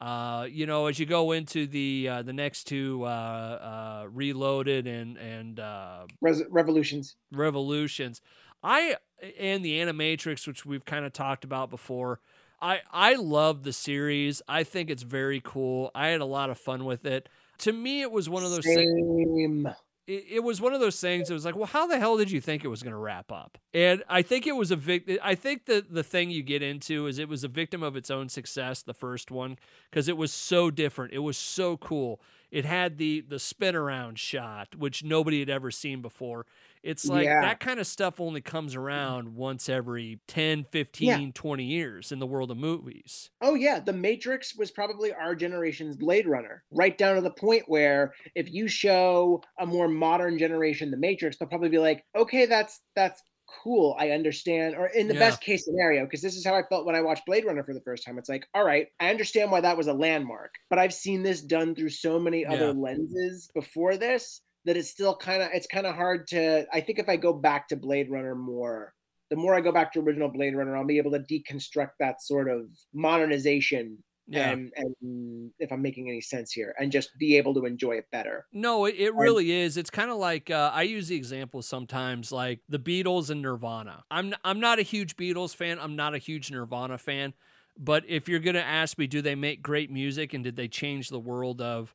[0.00, 4.86] uh, you know, as you go into the uh, the next two, uh, uh, Reloaded
[4.86, 7.16] and and uh, Res- revolutions.
[7.32, 8.20] revolutions
[8.62, 8.96] i
[9.38, 12.20] and the animatrix which we've kind of talked about before
[12.60, 16.58] i i love the series i think it's very cool i had a lot of
[16.58, 19.74] fun with it to me it was one of those things Same.
[20.10, 22.30] It, it was one of those things it was like well how the hell did
[22.30, 23.58] you think it was going to wrap up?
[23.72, 25.18] And i think it was a victim.
[25.22, 28.10] i think that the thing you get into is it was a victim of its
[28.10, 29.56] own success the first one
[29.90, 31.12] because it was so different.
[31.12, 32.20] It was so cool.
[32.50, 36.46] It had the the spin around shot which nobody had ever seen before
[36.82, 37.40] it's like Yeah.
[37.40, 42.26] that kind of stuff only comes around once every 10 15 20 years in the
[42.26, 47.16] world of movies Oh yeah, The Matrix was probably our generation's Blade Runner, right down
[47.16, 51.70] to the point where if you show a more modern generation The Matrix, they'll probably
[51.70, 53.22] be like, "Okay, that's that's
[53.62, 53.96] cool.
[53.98, 55.14] I understand." Or in the Yeah.
[55.14, 57.72] best case scenario, because this is how I felt when I watched Blade Runner for
[57.72, 58.18] the first time.
[58.18, 61.40] It's like, "All right, I understand why that was a landmark, but I've seen this
[61.40, 62.74] done through so many other Yeah.
[62.74, 66.98] lenses before this that it's still kind of it's kind of hard to I think
[66.98, 68.94] if I go back to Blade Runner more
[69.30, 72.20] the more I go back to original Blade Runner, I'll be able to deconstruct that
[72.20, 73.98] sort of modernization
[74.30, 77.92] yeah and and if I'm making any sense here, and just be able to enjoy
[77.96, 78.46] it better.
[78.52, 79.76] No, it, it really is.
[79.76, 84.04] It's kind of like uh, I use the example sometimes, like the Beatles and Nirvana.
[84.10, 85.78] I'm I'm not a huge Beatles fan.
[85.80, 87.34] I'm not a huge Nirvana fan.
[87.76, 91.08] But if you're gonna ask me, do they make great music and did they change
[91.08, 91.94] the world of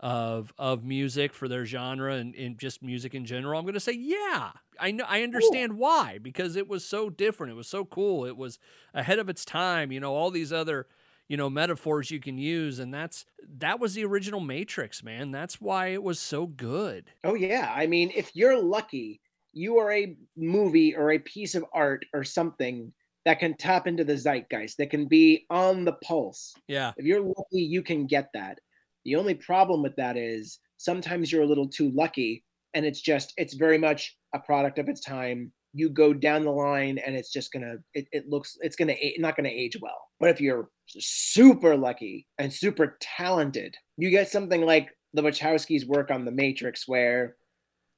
[0.00, 3.80] of of music for their genre and, and just music in general, I'm going to
[3.80, 4.52] say yeah.
[4.78, 5.80] I know I understand cool.
[5.80, 7.52] why because it was so different.
[7.52, 8.26] It was so cool.
[8.26, 8.58] It was
[8.92, 9.90] ahead of its time.
[9.90, 10.86] You know, all these other
[11.28, 13.24] you know metaphors you can use and that's
[13.58, 17.86] that was the original matrix man that's why it was so good oh yeah i
[17.86, 19.20] mean if you're lucky
[19.52, 22.92] you are a movie or a piece of art or something
[23.24, 27.22] that can tap into the zeitgeist that can be on the pulse yeah if you're
[27.22, 28.58] lucky you can get that
[29.06, 33.32] the only problem with that is sometimes you're a little too lucky and it's just
[33.36, 35.52] it's very much a product of its time.
[35.72, 39.36] You go down the line and it's just gonna it, it looks it's gonna not
[39.36, 40.08] gonna age well.
[40.20, 46.10] But if you're super lucky and super talented you get something like the wachowskis work
[46.10, 47.36] on the matrix where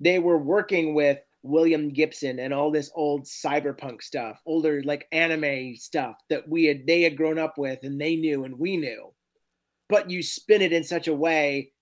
[0.00, 5.76] they were working with william gibson and all this old cyberpunk stuff older like anime
[5.76, 9.12] stuff that we had they had grown up with and they knew and we knew
[9.88, 11.72] but you spin it in such a way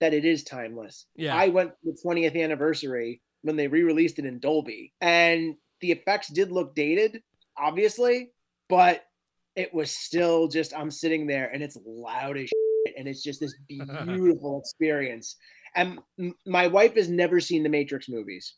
[0.00, 4.24] that it is timeless yeah i went to the 20th anniversary when they re-released it
[4.24, 7.22] in Dolby, and the effects did look dated,
[7.56, 8.32] obviously,
[8.68, 9.04] but
[9.56, 13.40] it was still just I'm sitting there and it's loud as shit, and it's just
[13.40, 15.36] this beautiful experience.
[15.74, 15.98] And
[16.46, 18.54] my wife has never seen the Matrix movies,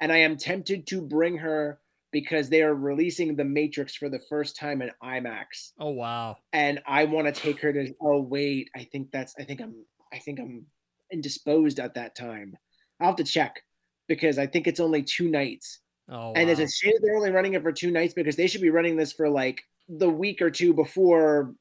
[0.00, 1.78] and I am tempted to bring her
[2.12, 5.72] because they are releasing the Matrix for the first time in IMAX.
[5.80, 6.36] Oh wow!
[6.52, 7.92] And I want to take her to.
[8.00, 9.34] Oh wait, I think that's.
[9.38, 9.74] I think I'm.
[10.12, 10.66] I think I'm
[11.10, 12.56] indisposed at that time.
[13.00, 13.62] I'll have to check
[14.08, 15.80] because I think it's only two nights.
[16.08, 16.32] Oh, wow.
[16.36, 18.70] and it's a shame they're only running it for two nights because they should be
[18.70, 21.54] running this for like the week or two before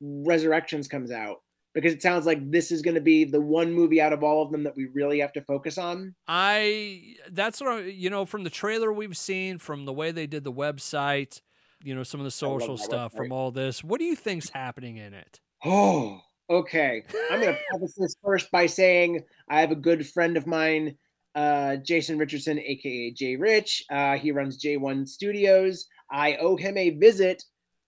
[0.00, 1.42] Resurrections comes out.
[1.72, 4.42] Because it sounds like this is going to be the one movie out of all
[4.42, 6.14] of them that we really have to focus on.
[6.26, 10.26] I that's what I, you know from the trailer we've seen, from the way they
[10.26, 11.40] did the website,
[11.82, 13.16] you know, some of the social stuff, website.
[13.16, 13.84] from all this.
[13.84, 15.40] What do you think's happening in it?
[15.64, 17.04] Oh, okay.
[17.30, 20.96] I'm going to preface this first by saying I have a good friend of mine
[21.34, 23.84] uh, Jason Richardson, aka Jay Rich.
[23.90, 25.86] Uh, he runs J1 Studios.
[26.10, 27.42] I owe him a visit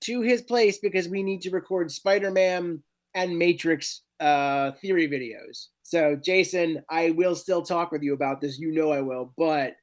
[0.05, 2.83] to his place because we need to record Spider Man
[3.15, 5.67] and Matrix uh, theory videos.
[5.83, 8.59] So, Jason, I will still talk with you about this.
[8.59, 9.33] You know I will.
[9.37, 9.75] But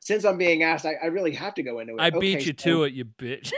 [0.00, 2.00] since I'm being asked, I, I really have to go into it.
[2.00, 3.52] I okay, beat you so, to it, you bitch.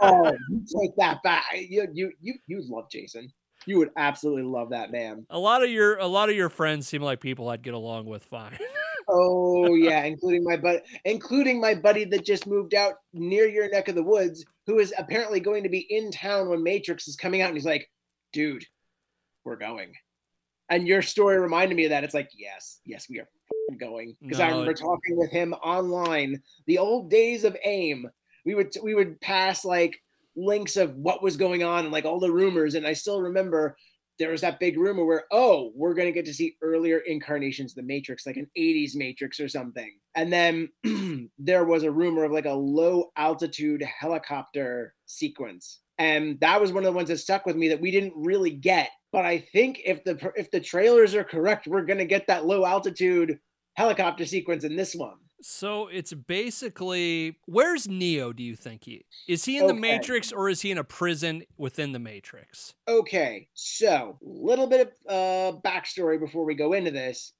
[0.00, 1.44] oh, you take that back.
[1.54, 3.32] You, you, you, you love Jason
[3.66, 5.26] you would absolutely love that man.
[5.30, 8.06] A lot of your a lot of your friends seem like people I'd get along
[8.06, 8.58] with fine.
[9.08, 13.88] oh yeah, including my but including my buddy that just moved out near your neck
[13.88, 17.40] of the woods, who is apparently going to be in town when Matrix is coming
[17.40, 17.90] out, and he's like,
[18.32, 18.64] "Dude,
[19.44, 19.94] we're going."
[20.68, 22.04] And your story reminded me of that.
[22.04, 23.28] It's like, yes, yes, we are
[23.80, 28.06] going because no, I remember talking with him online, the old days of AIM.
[28.44, 29.98] We would we would pass like
[30.36, 32.74] links of what was going on and like all the rumors.
[32.74, 33.74] And I still remember
[34.18, 37.72] there was that big rumor where, oh, we're going to get to see earlier incarnations
[37.72, 39.96] of the Matrix, like an 80s Matrix or something.
[40.14, 40.68] And then
[41.38, 45.80] there was a rumor of like a low altitude helicopter sequence.
[45.98, 48.50] And that was one of the ones that stuck with me that we didn't really
[48.50, 48.90] get.
[49.12, 52.46] But I think if the if the trailers are correct, we're going to get that
[52.46, 53.38] low altitude
[53.74, 55.16] helicopter sequence in this one.
[55.40, 58.32] So it's basically where's Neo?
[58.32, 59.72] Do you think he is he in okay.
[59.72, 62.74] the Matrix or is he in a prison within the Matrix?
[62.88, 67.32] Okay, so a little bit of uh, backstory before we go into this.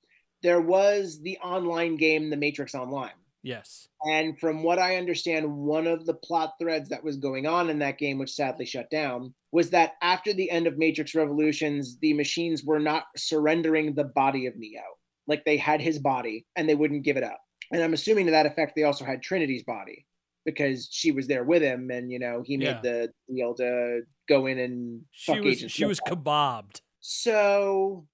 [0.42, 3.10] There was the online game, The Matrix Online.
[3.42, 3.88] Yes.
[4.04, 7.80] And from what I understand, one of the plot threads that was going on in
[7.80, 12.14] that game, which sadly shut down, was that after the end of Matrix Revolutions, the
[12.14, 14.82] machines were not surrendering the body of Neo.
[15.26, 17.40] Like they had his body and they wouldn't give it up
[17.72, 20.06] and I'm assuming to that effect they also had Trinity's body
[20.44, 22.80] because she was there with him, and you know he made yeah.
[22.82, 26.80] the deal to go in and she was she was kebabbed.
[27.00, 28.06] So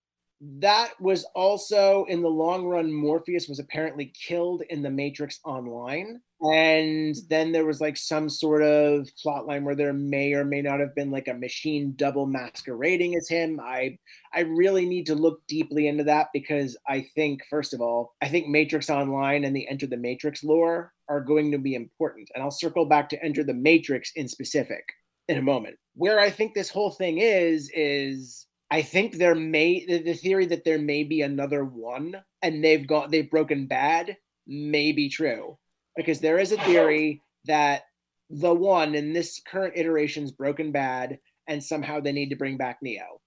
[0.59, 6.21] that was also in the long run morpheus was apparently killed in the matrix online.
[6.43, 10.61] And then there was like some sort of plot line where there may or may
[10.61, 13.59] not have been like a machine double masquerading as him.
[13.61, 13.97] I
[14.35, 18.29] i really need to look deeply into that because i think first of all i
[18.29, 22.29] think matrix online and the enter the matrix lore are going to be important.
[22.35, 24.85] And i'll circle back to enter the matrix in specific
[25.29, 25.77] in a moment.
[25.95, 30.47] Where i think this whole thing is is I think there may the, the theory
[30.47, 35.59] that there may be another one and they've got they've broken bad may be true
[35.97, 37.83] because there is a theory that
[38.31, 42.57] the one in this current iteration is broken bad and somehow they need to bring
[42.57, 43.21] back Neo.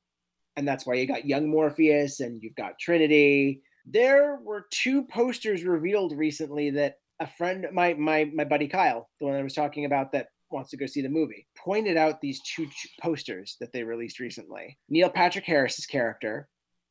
[0.56, 3.62] And that's why you got young Morpheus and you've got Trinity.
[3.86, 9.28] There were two posters revealed recently that a friend my my my buddy Kyle, the
[9.28, 12.39] one I was talking about that wants to go see the movie, pointed out these
[12.43, 12.65] two
[13.01, 14.78] posters that they released recently.
[14.88, 16.47] Neil Patrick Harris's character,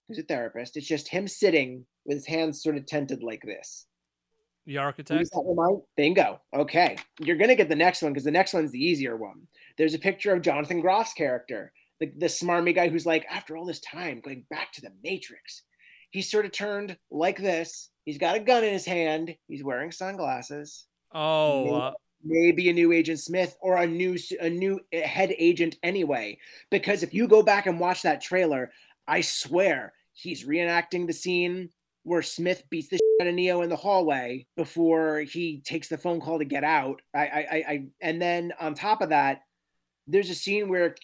[0.06, 3.86] who's a therapist, it's just him sitting with his hands sort of tented like this.
[4.66, 5.18] The architect.
[5.18, 5.80] does that remind?
[5.96, 6.42] Bingo.
[6.54, 6.98] Okay.
[7.20, 9.46] You're going to get the next one because the next one's the easier one.
[9.78, 13.64] There's a picture of Jonathan Groff's character, the, the smarmy guy who's like, after all
[13.64, 15.62] this time, going back to the Matrix.
[16.10, 17.88] He's sort of turned like this.
[18.04, 19.34] He's got a gun in his hand.
[19.48, 20.84] He's wearing sunglasses.
[21.14, 21.92] Oh, uh,
[22.24, 26.38] Maybe a new Agent Smith or a new a new head agent anyway.
[26.70, 28.72] Because if you go back and watch that trailer,
[29.06, 31.70] I swear he's reenacting the scene
[32.02, 35.98] where Smith beats the shit out of Neo in the hallway before he takes the
[35.98, 37.02] phone call to get out.
[37.14, 39.40] I, I, I, and then on top of that,
[40.06, 40.94] there's a scene where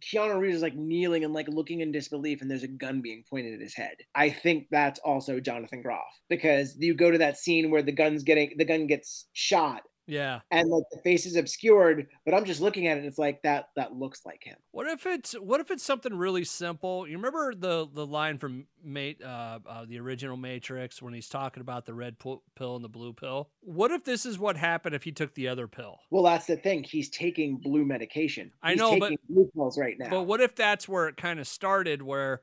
[0.00, 3.24] Keanu Reeves is like kneeling and like looking in disbelief, and there's a gun being
[3.28, 3.96] pointed at his head.
[4.14, 8.22] I think that's also Jonathan Groff because you go to that scene where the gun's
[8.22, 10.40] getting the gun gets shot yeah.
[10.50, 13.04] and like the face is obscured, but I'm just looking at it.
[13.04, 13.70] It's like that.
[13.76, 14.56] That looks like him.
[14.70, 17.06] What if it's what if it's something really simple?
[17.06, 21.60] You remember the the line from Mate, uh, uh, the original Matrix when he's talking
[21.60, 23.50] about the red pill and the blue pill?
[23.60, 25.98] What if this is what happened if he took the other pill?
[26.10, 26.84] Well, that's the thing.
[26.84, 28.52] He's taking blue medication.
[28.62, 30.10] I He's know, but- taking blue pills right now.
[30.10, 32.42] But what if that's where it kind of started, where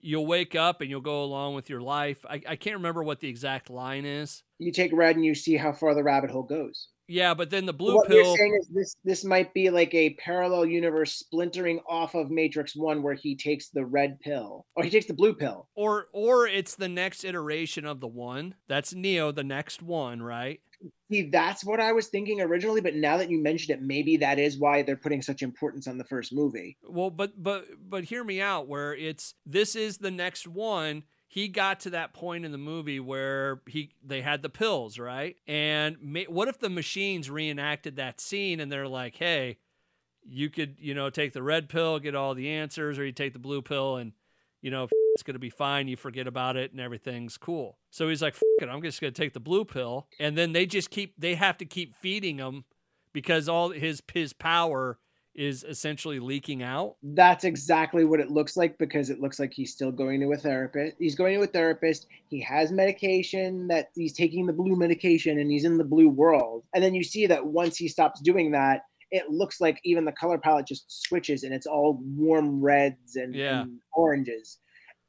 [0.00, 2.24] you'll wake up and you'll go along with your life?
[2.28, 4.42] I, I can't remember what the exact line is.
[4.58, 6.88] you take red and you see how far the rabbit hole goes.
[7.06, 8.16] Yeah, but then the blue what pill.
[8.16, 12.74] you're saying is this this might be like a parallel universe splintering off of Matrix
[12.74, 15.68] One, where he takes the red pill or he takes the blue pill.
[15.74, 20.60] or or it's the next iteration of the one that's neo the next one right
[21.10, 24.38] See, that's what I was thinking originally, but now that you mentioned it, maybe that
[24.38, 26.76] is why they're putting such importance on the first movie.
[26.82, 31.48] well but but but hear me out where it's this is the next one he
[31.48, 35.34] got to that point in the movie where he they had the pills right?
[35.48, 39.58] And ma- what if the machines reenacted that scene and they're like hey
[40.22, 43.32] you could you know take the red pill get all the answers or you take
[43.32, 44.12] the blue pill and
[44.62, 47.78] you know it's going to be fine you forget about it and everything's cool.
[47.90, 50.06] So he's like it i'm just going to take the blue pill.
[50.20, 52.64] And then they just keep they have to keep feeding him
[53.12, 55.00] because all his his power
[55.34, 59.72] is essentially leaking out That's exactly what it looks like because it looks like he's
[59.72, 60.96] still going to a therapist.
[60.98, 62.06] He's going to a therapist.
[62.28, 66.64] He has medication that he's taking the blue medication and he's in the blue world.
[66.74, 70.12] And then you see that once he stops doing that, it looks like even the
[70.12, 73.62] color palette just switches and it's all warm reds and, Yeah.
[73.62, 74.58] and oranges.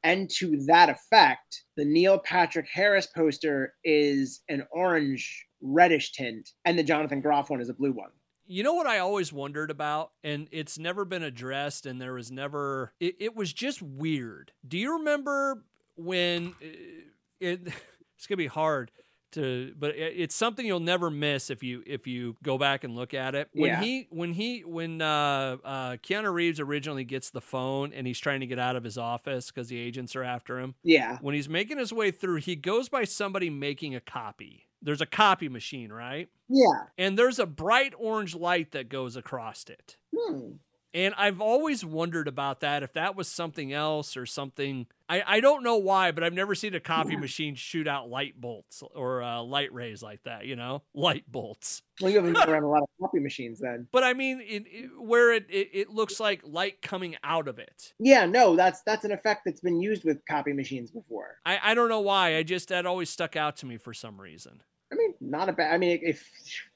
[0.04, 6.78] And to that effect, the Neil Patrick Harris poster is an orange reddish tint, and
[6.78, 8.10] the Jonathan Groff one is a blue one.
[8.46, 12.30] You know what I always wondered about, and it's never been addressed, and there was
[12.30, 12.92] never.
[13.00, 14.52] It, it was just weird.
[14.66, 15.64] Do you remember
[15.96, 16.66] when uh,
[17.40, 17.68] it?
[18.18, 18.90] It's gonna be hard
[19.32, 22.96] to, but it, it's something you'll never miss if you if you go back and
[22.96, 23.50] look at it.
[23.52, 23.82] When Yeah.
[23.82, 28.40] he when he when uh, uh, Keanu Reeves originally gets the phone and he's trying
[28.40, 30.76] to get out of his office because the agents are after him.
[30.82, 31.18] Yeah.
[31.20, 34.66] When he's making his way through, he goes by somebody making a copy.
[34.86, 36.28] There's a copy machine, right?
[36.48, 36.84] Yeah.
[36.96, 39.96] And there's a bright orange light that goes across it.
[40.16, 40.52] Hmm.
[40.94, 44.86] And I've always wondered about that, if that was something else or something.
[45.10, 48.40] I, I don't know why, but I've never seen a copy machine shoot out light
[48.40, 50.84] bolts or uh, light rays like that, you know?
[50.94, 51.82] Light bolts.
[52.00, 53.88] Well, you haven't been around a lot of copy machines then.
[53.92, 57.58] But I mean, it, it, where it, it, it looks like light coming out of
[57.58, 57.92] it.
[57.98, 61.36] Yeah, no, that's that's an effect that's been used with copy machines before.
[61.44, 62.36] I, I don't know why.
[62.36, 64.62] I just, that always stuck out to me for some reason.
[65.30, 65.74] Not a bad.
[65.74, 66.28] I mean, if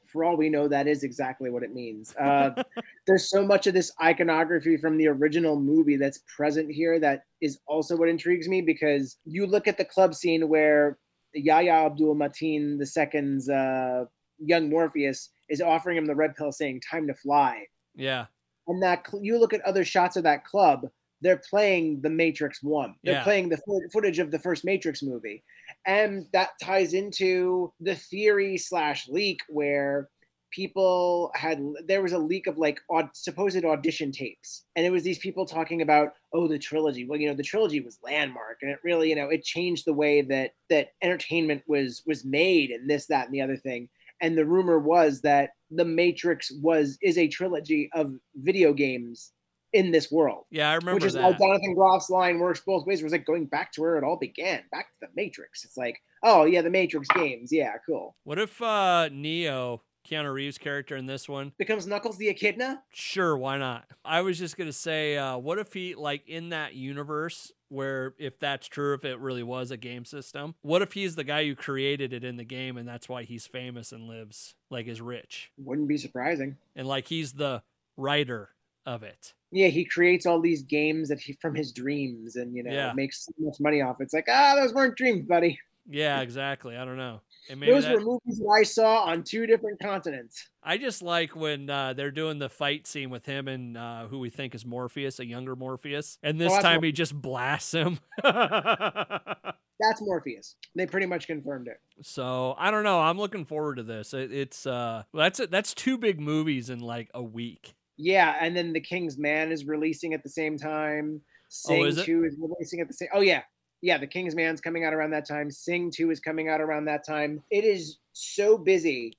[0.06, 2.14] for all we know, that is exactly what it means.
[2.16, 2.50] Uh,
[3.06, 7.60] there's so much of this iconography from the original movie that's present here that is
[7.66, 10.98] also what intrigues me because you look at the club scene where
[11.32, 14.04] Yahya Abdul Mateen II's uh,
[14.40, 18.26] young Morpheus is offering him the red pill, saying "Time to fly." Yeah.
[18.68, 20.88] and that cl- you look at other shots of that club
[21.22, 23.24] they're playing the matrix one they're Yeah.
[23.24, 25.42] playing the fo- footage of the first matrix movie
[25.86, 30.08] and that ties into the theory slash leak where
[30.50, 34.64] people had there was a leak of like aud- supposed audition tapes.
[34.76, 37.06] And it was these people talking about oh the trilogy.
[37.06, 39.94] Well you know the trilogy was landmark and it really you know it changed the
[39.94, 43.88] way that that entertainment was was made and this that and the other thing.
[44.22, 49.32] And the rumor was that the matrix was is a trilogy of video games
[49.72, 50.44] in this world.
[50.50, 51.22] Yeah, I remember which is that.
[51.22, 53.00] how jonathan groff's line works both ways.
[53.00, 55.64] It was like going back to where it all began back to the matrix.
[55.64, 57.52] It's like oh yeah the matrix games.
[57.52, 58.16] Yeah cool.
[58.24, 62.82] What if uh, Neo, Keanu Reeves' character in this one, becomes knuckles the echidna?
[62.92, 63.84] Sure, why not?
[64.04, 68.38] I was just gonna say, uh, what if he like in that universe where if
[68.38, 71.54] that's true, if it really was a game system, what if he's the guy who
[71.54, 75.52] created it in the game and that's why he's famous and lives like is rich?
[75.56, 76.56] Wouldn't be surprising.
[76.74, 77.62] And like he's the
[77.96, 78.50] writer
[78.84, 79.34] of it.
[79.52, 82.92] Yeah, he creates all these games that he from his dreams, and you know Yeah.
[82.94, 83.96] makes so much money off.
[84.00, 85.58] It's like ah, those weren't dreams, buddy.
[85.88, 86.76] Yeah, exactly.
[86.76, 87.20] I don't know.
[87.48, 90.48] Those that, were movies that I saw on two different continents.
[90.62, 94.20] I just like when uh, they're doing the fight scene with him and uh, who
[94.20, 97.72] we think is Morpheus, a younger Morpheus, and this Oh, time Mor- he just blasts
[97.72, 97.98] him.
[98.22, 100.56] That's Morpheus.
[100.76, 101.78] They pretty much confirmed it.
[102.02, 103.00] so I don't know.
[103.00, 104.12] I'm looking forward to this.
[104.14, 107.74] It, it's uh, that's it that's two big movies in like a week.
[108.00, 111.20] Yeah, and then The King's Man is releasing at the same time.
[111.50, 113.42] Sing Oh, is 2 is releasing at the same Oh yeah.
[113.82, 115.50] Yeah, The King's Man's coming out around that time.
[115.50, 117.42] Sing 2 is coming out around that time.
[117.50, 119.18] It is so busy.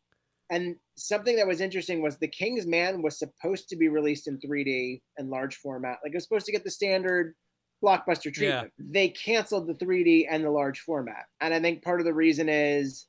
[0.49, 4.39] And something that was interesting was The King's Man was supposed to be released in
[4.39, 5.99] 3D and large format.
[6.03, 7.35] Like it was supposed to get the standard
[7.83, 8.71] blockbuster treatment.
[8.79, 11.25] They canceled the 3D and the large format.
[11.39, 13.07] And I think part of the reason is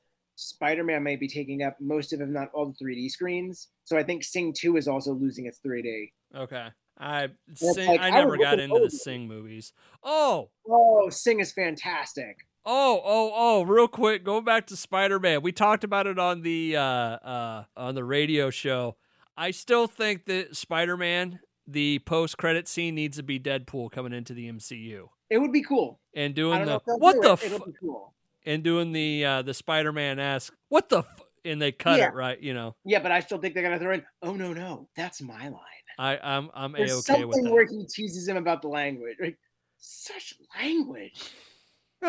[0.49, 3.69] Spider-Man may be taking up most of, if not all, the 3D screens.
[3.85, 6.11] So I think Sing 2 is also losing its 3D.
[6.37, 6.69] Okay.
[6.99, 9.01] I sing, like, I I never was got into the forward to it.
[9.01, 9.73] Sing movies.
[10.03, 12.37] Oh, Oh, Sing is fantastic.
[12.65, 15.43] Oh, oh, oh, real quick, going back to Spider-Man.
[15.43, 18.97] We talked about it on the uh uh on the radio show.
[19.37, 24.49] I still think that Spider-Man, the post-credit scene needs to be Deadpool coming into the
[24.53, 25.99] MCU It would be cool.
[26.15, 27.43] and doing the what the it.
[27.53, 28.15] It'll be cool.
[28.45, 31.21] And doing the uh the Spider-Man ask what the f-?
[31.45, 32.09] and they cut Yeah.
[32.09, 32.77] it right, you know.
[32.85, 34.05] Yeah, but I still think they're gonna throw in.
[34.23, 35.61] Oh no, no, that's my line.
[35.99, 37.23] I I'm I'm a-okay with that.
[37.35, 39.17] something where he teases him about the language.
[39.21, 39.39] Like,
[39.79, 41.21] such language.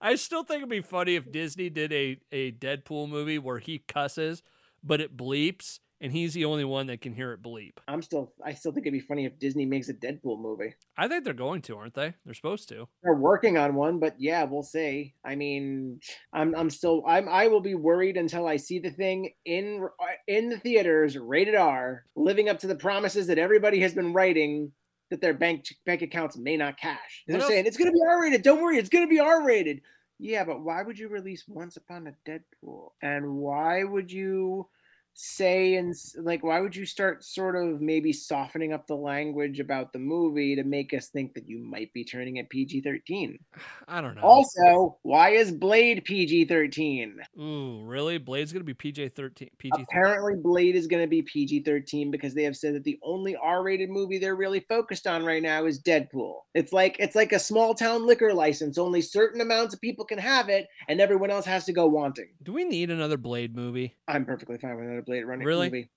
[0.00, 3.78] I still think it'd be funny if Disney did a, a Deadpool movie where he
[3.80, 4.42] cusses,
[4.82, 7.72] but it bleeps, and he's the only one that can hear it bleep.
[7.88, 8.34] I'm still.
[8.44, 10.74] I still think it'd be funny if Disney makes a Deadpool movie.
[10.98, 12.12] I think they're going to, aren't they?
[12.26, 12.86] They're supposed to.
[13.02, 15.14] They're working on one, but yeah, we'll see.
[15.24, 15.98] I mean,
[16.34, 16.54] I'm.
[16.54, 17.02] I'm still.
[17.08, 17.26] I'm.
[17.26, 19.88] I will be worried until I see the thing in
[20.28, 24.70] in the theaters, rated R, living up to the promises that everybody has been writing
[25.08, 27.24] that their bank bank accounts may not cash.
[27.26, 28.42] They're else- saying it's going to be R rated.
[28.42, 29.80] Don't worry, it's going to be R rated.
[30.18, 32.90] Yeah, but why would you release Once Upon a Deadpool?
[33.02, 34.68] And why would you
[35.14, 39.92] say and like why would you start sort of maybe softening up the language about
[39.92, 43.38] the movie to make us think that you might be turning it PG-13?
[43.88, 44.22] I don't know.
[44.22, 47.14] Also, why is Blade PG-13?
[47.40, 48.18] Ooh, really?
[48.18, 49.50] Blade's gonna be PJ thirteen.
[49.58, 49.84] PG-13.
[49.84, 53.36] Apparently, Blade is going to be PG 13 because they have said that the only
[53.36, 56.34] R rated movie they're really focused on right now is Deadpool.
[56.54, 58.78] It's like it's like a small town liquor license.
[58.78, 62.28] Only certain amounts of people can have it, and everyone else has to go wanting.
[62.42, 63.94] Do we need another Blade movie?
[64.08, 65.66] I'm perfectly fine with another Blade running Really?
[65.68, 65.90] movie.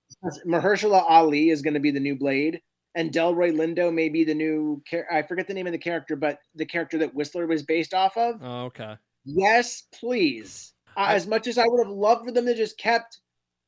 [0.46, 2.60] Mahershala Ali is going to be the new Blade,
[2.94, 4.82] and Delroy Lindo may be the new.
[5.10, 8.16] I forget the name of the character, but the character that Whistler was based off
[8.16, 8.40] of.
[8.42, 8.96] Oh, okay.
[9.24, 10.72] Yes, please.
[10.96, 13.20] I- as much as I would have loved for them to just kept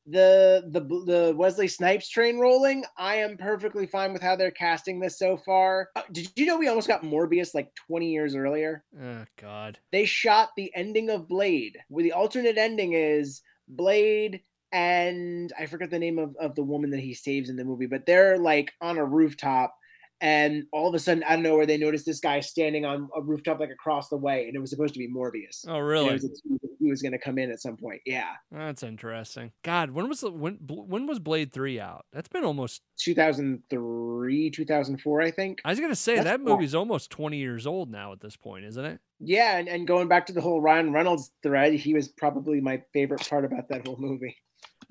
[0.07, 4.99] the the the Wesley Snipes train rolling, I am perfectly fine with how they're casting
[4.99, 5.89] this so far.
[5.95, 8.83] Uh, did you know we almost got Morbius like 20 years earlier?
[8.99, 9.77] Oh God.
[9.91, 14.41] They shot the ending of Blade, where the alternate ending is Blade
[14.71, 17.87] and I forget the name of, of the woman that he saves in the movie,
[17.87, 19.75] but they're like on a rooftop
[20.21, 23.09] and all of a sudden I don't know where they noticed this guy standing on
[23.15, 25.65] a rooftop like across the way and it was supposed to be Morbius.
[25.67, 26.13] Oh really?
[26.13, 26.41] was
[26.79, 28.01] he was going to come in at some point.
[28.05, 28.31] Yeah.
[28.51, 29.51] That's interesting.
[29.63, 32.05] God, when was the when when was Blade three out?
[32.13, 32.81] That's been almost.
[32.99, 35.61] 2003, 2004, I think.
[35.65, 36.55] I was gonna say That's that cool.
[36.55, 38.99] movie's almost twenty years old now at this point, isn't it?
[39.19, 39.57] Yeah.
[39.57, 43.27] And, and going back to the whole Ryan Reynolds thread, he was probably my favorite
[43.27, 44.37] part about that whole movie.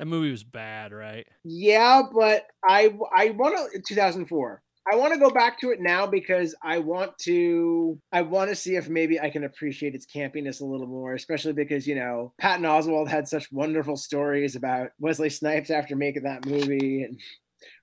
[0.00, 1.26] That movie was bad, right?
[1.44, 4.62] Yeah, but I I want to 2004.
[4.90, 8.56] I want to go back to it now because I want to I want to
[8.56, 12.32] see if maybe I can appreciate its campiness a little more, especially because you know
[12.38, 17.20] Patton Oswalt had such wonderful stories about Wesley Snipes after making that movie, and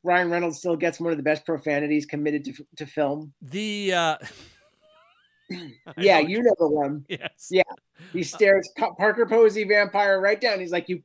[0.03, 3.31] Ryan Reynolds still gets one of the best profanities committed to to film.
[3.43, 4.17] The uh
[5.99, 7.05] Yeah, know- you know the one.
[7.09, 7.49] Yes.
[7.51, 7.61] Yeah.
[8.11, 10.59] He stares Pa- Parker Posey vampire right down.
[10.59, 10.99] He's like, "You."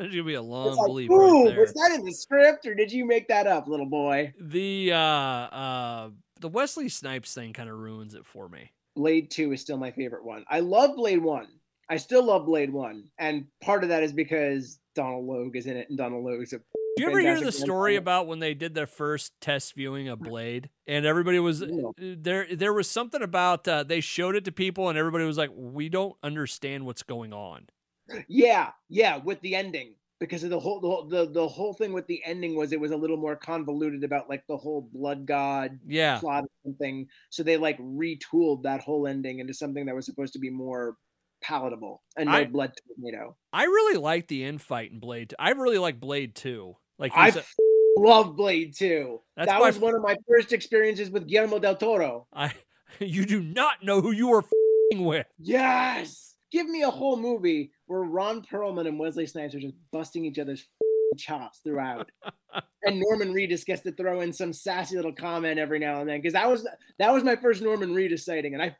[0.00, 1.60] There's gonna be a long like, bleep Ooh, right there.
[1.60, 4.32] was that in the script or did you make that up, little boy?
[4.40, 8.72] The uh uh the Wesley Snipes thing kind of ruins it for me.
[8.96, 10.44] Blade 2 is still my favorite one.
[10.48, 11.48] I love Blade 1.
[11.90, 13.04] I still love Blade 1.
[13.18, 16.58] And part of that is because Donal Logue is in it and Donal Logue's a
[16.58, 16.62] Do
[16.96, 20.70] you ever hear the story about when they did their first test viewing of Blade
[20.86, 21.62] and everybody was
[21.98, 25.50] there there was something about uh, they showed it to people and everybody was like
[25.54, 27.66] we don't understand what's going on.
[28.28, 29.94] Yeah, yeah, with the ending.
[30.18, 32.80] Because of the whole the, whole- the the whole thing with the ending was it
[32.80, 36.18] was a little more convoluted about like the whole blood god Yeah.
[36.18, 37.06] plot or something.
[37.30, 40.96] So they like retooled that whole ending into something that was supposed to be more
[41.42, 43.34] palatable and no I- blood tornado.
[43.52, 45.32] I really like the infight in Blade.
[45.38, 46.76] I really like Blade 2.
[46.98, 47.42] Like I a-
[47.98, 49.20] love Blade 2.
[49.38, 52.26] That's that was f- one of my first experiences with Guillermo del Toro.
[52.30, 52.52] I
[53.00, 54.44] you do not know who you are
[54.92, 55.26] with.
[55.38, 56.34] Yes.
[56.52, 60.38] Give me a whole movie where Ron Perlman and Wesley Snipes are just busting each
[60.38, 60.64] other's
[61.18, 62.08] chops throughout.
[62.84, 66.20] and Norman Reedus gets to throw in some sassy little comment every now and then
[66.20, 66.66] because that was
[67.00, 68.76] that was my first Norman Reedus sighting, and I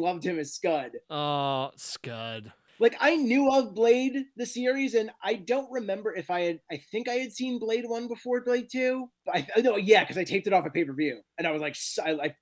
[0.00, 0.92] loved him as Scud.
[1.10, 2.50] Oh, Scud.
[2.80, 6.60] Like I knew of Blade the series, and I don't remember if I had.
[6.72, 9.10] I think I had seen Blade one before Blade two.
[9.26, 11.50] But I no, yeah, because I taped it off a pay per view, and I
[11.50, 12.34] was like, I, I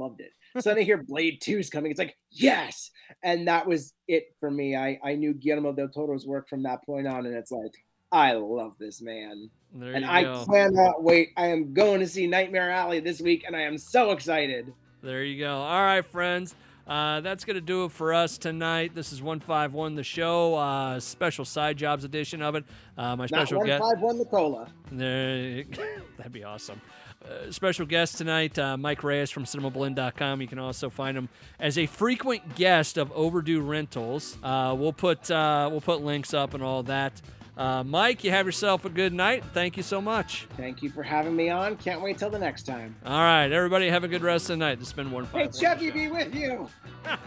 [0.00, 0.30] loved it.
[0.58, 1.90] So then I hear Blade two is coming.
[1.90, 2.90] It's like yes,
[3.22, 4.76] and that was it for me.
[4.76, 7.72] I I knew Guillermo del Toro's work from that point on, and it's like
[8.10, 10.44] I love this man, There and I go.
[10.46, 11.30] cannot wait.
[11.36, 14.72] I am going to see Nightmare Alley this week, and I am so excited.
[15.02, 15.56] There you go.
[15.58, 16.56] All right, friends.
[16.88, 18.96] Uh, that's going to do it for us tonight.
[18.96, 22.64] This is 151 The Show, uh, special side jobs edition of it.
[22.98, 23.80] Uh, my special one guest.
[23.80, 24.72] five one Nicola.
[24.90, 25.62] There,
[26.16, 26.80] that'd be awesome.
[27.22, 30.40] Uh, special guest tonight, uh, Mike Reyes from CinemaBlend.com.
[30.40, 34.38] You can also find him as a frequent guest of Overdue Rentals.
[34.42, 37.20] Uh, we'll put uh, we'll put links up and all that.
[37.58, 39.44] Uh, Mike, you have yourself a good night.
[39.52, 40.46] Thank you so much.
[40.56, 41.76] Thank you for having me on.
[41.76, 42.96] Can't wait till the next time.
[43.04, 44.78] All right, everybody, have a good rest of the night.
[44.78, 45.48] This has been one Hey.
[45.48, 46.68] Chucky, be with you.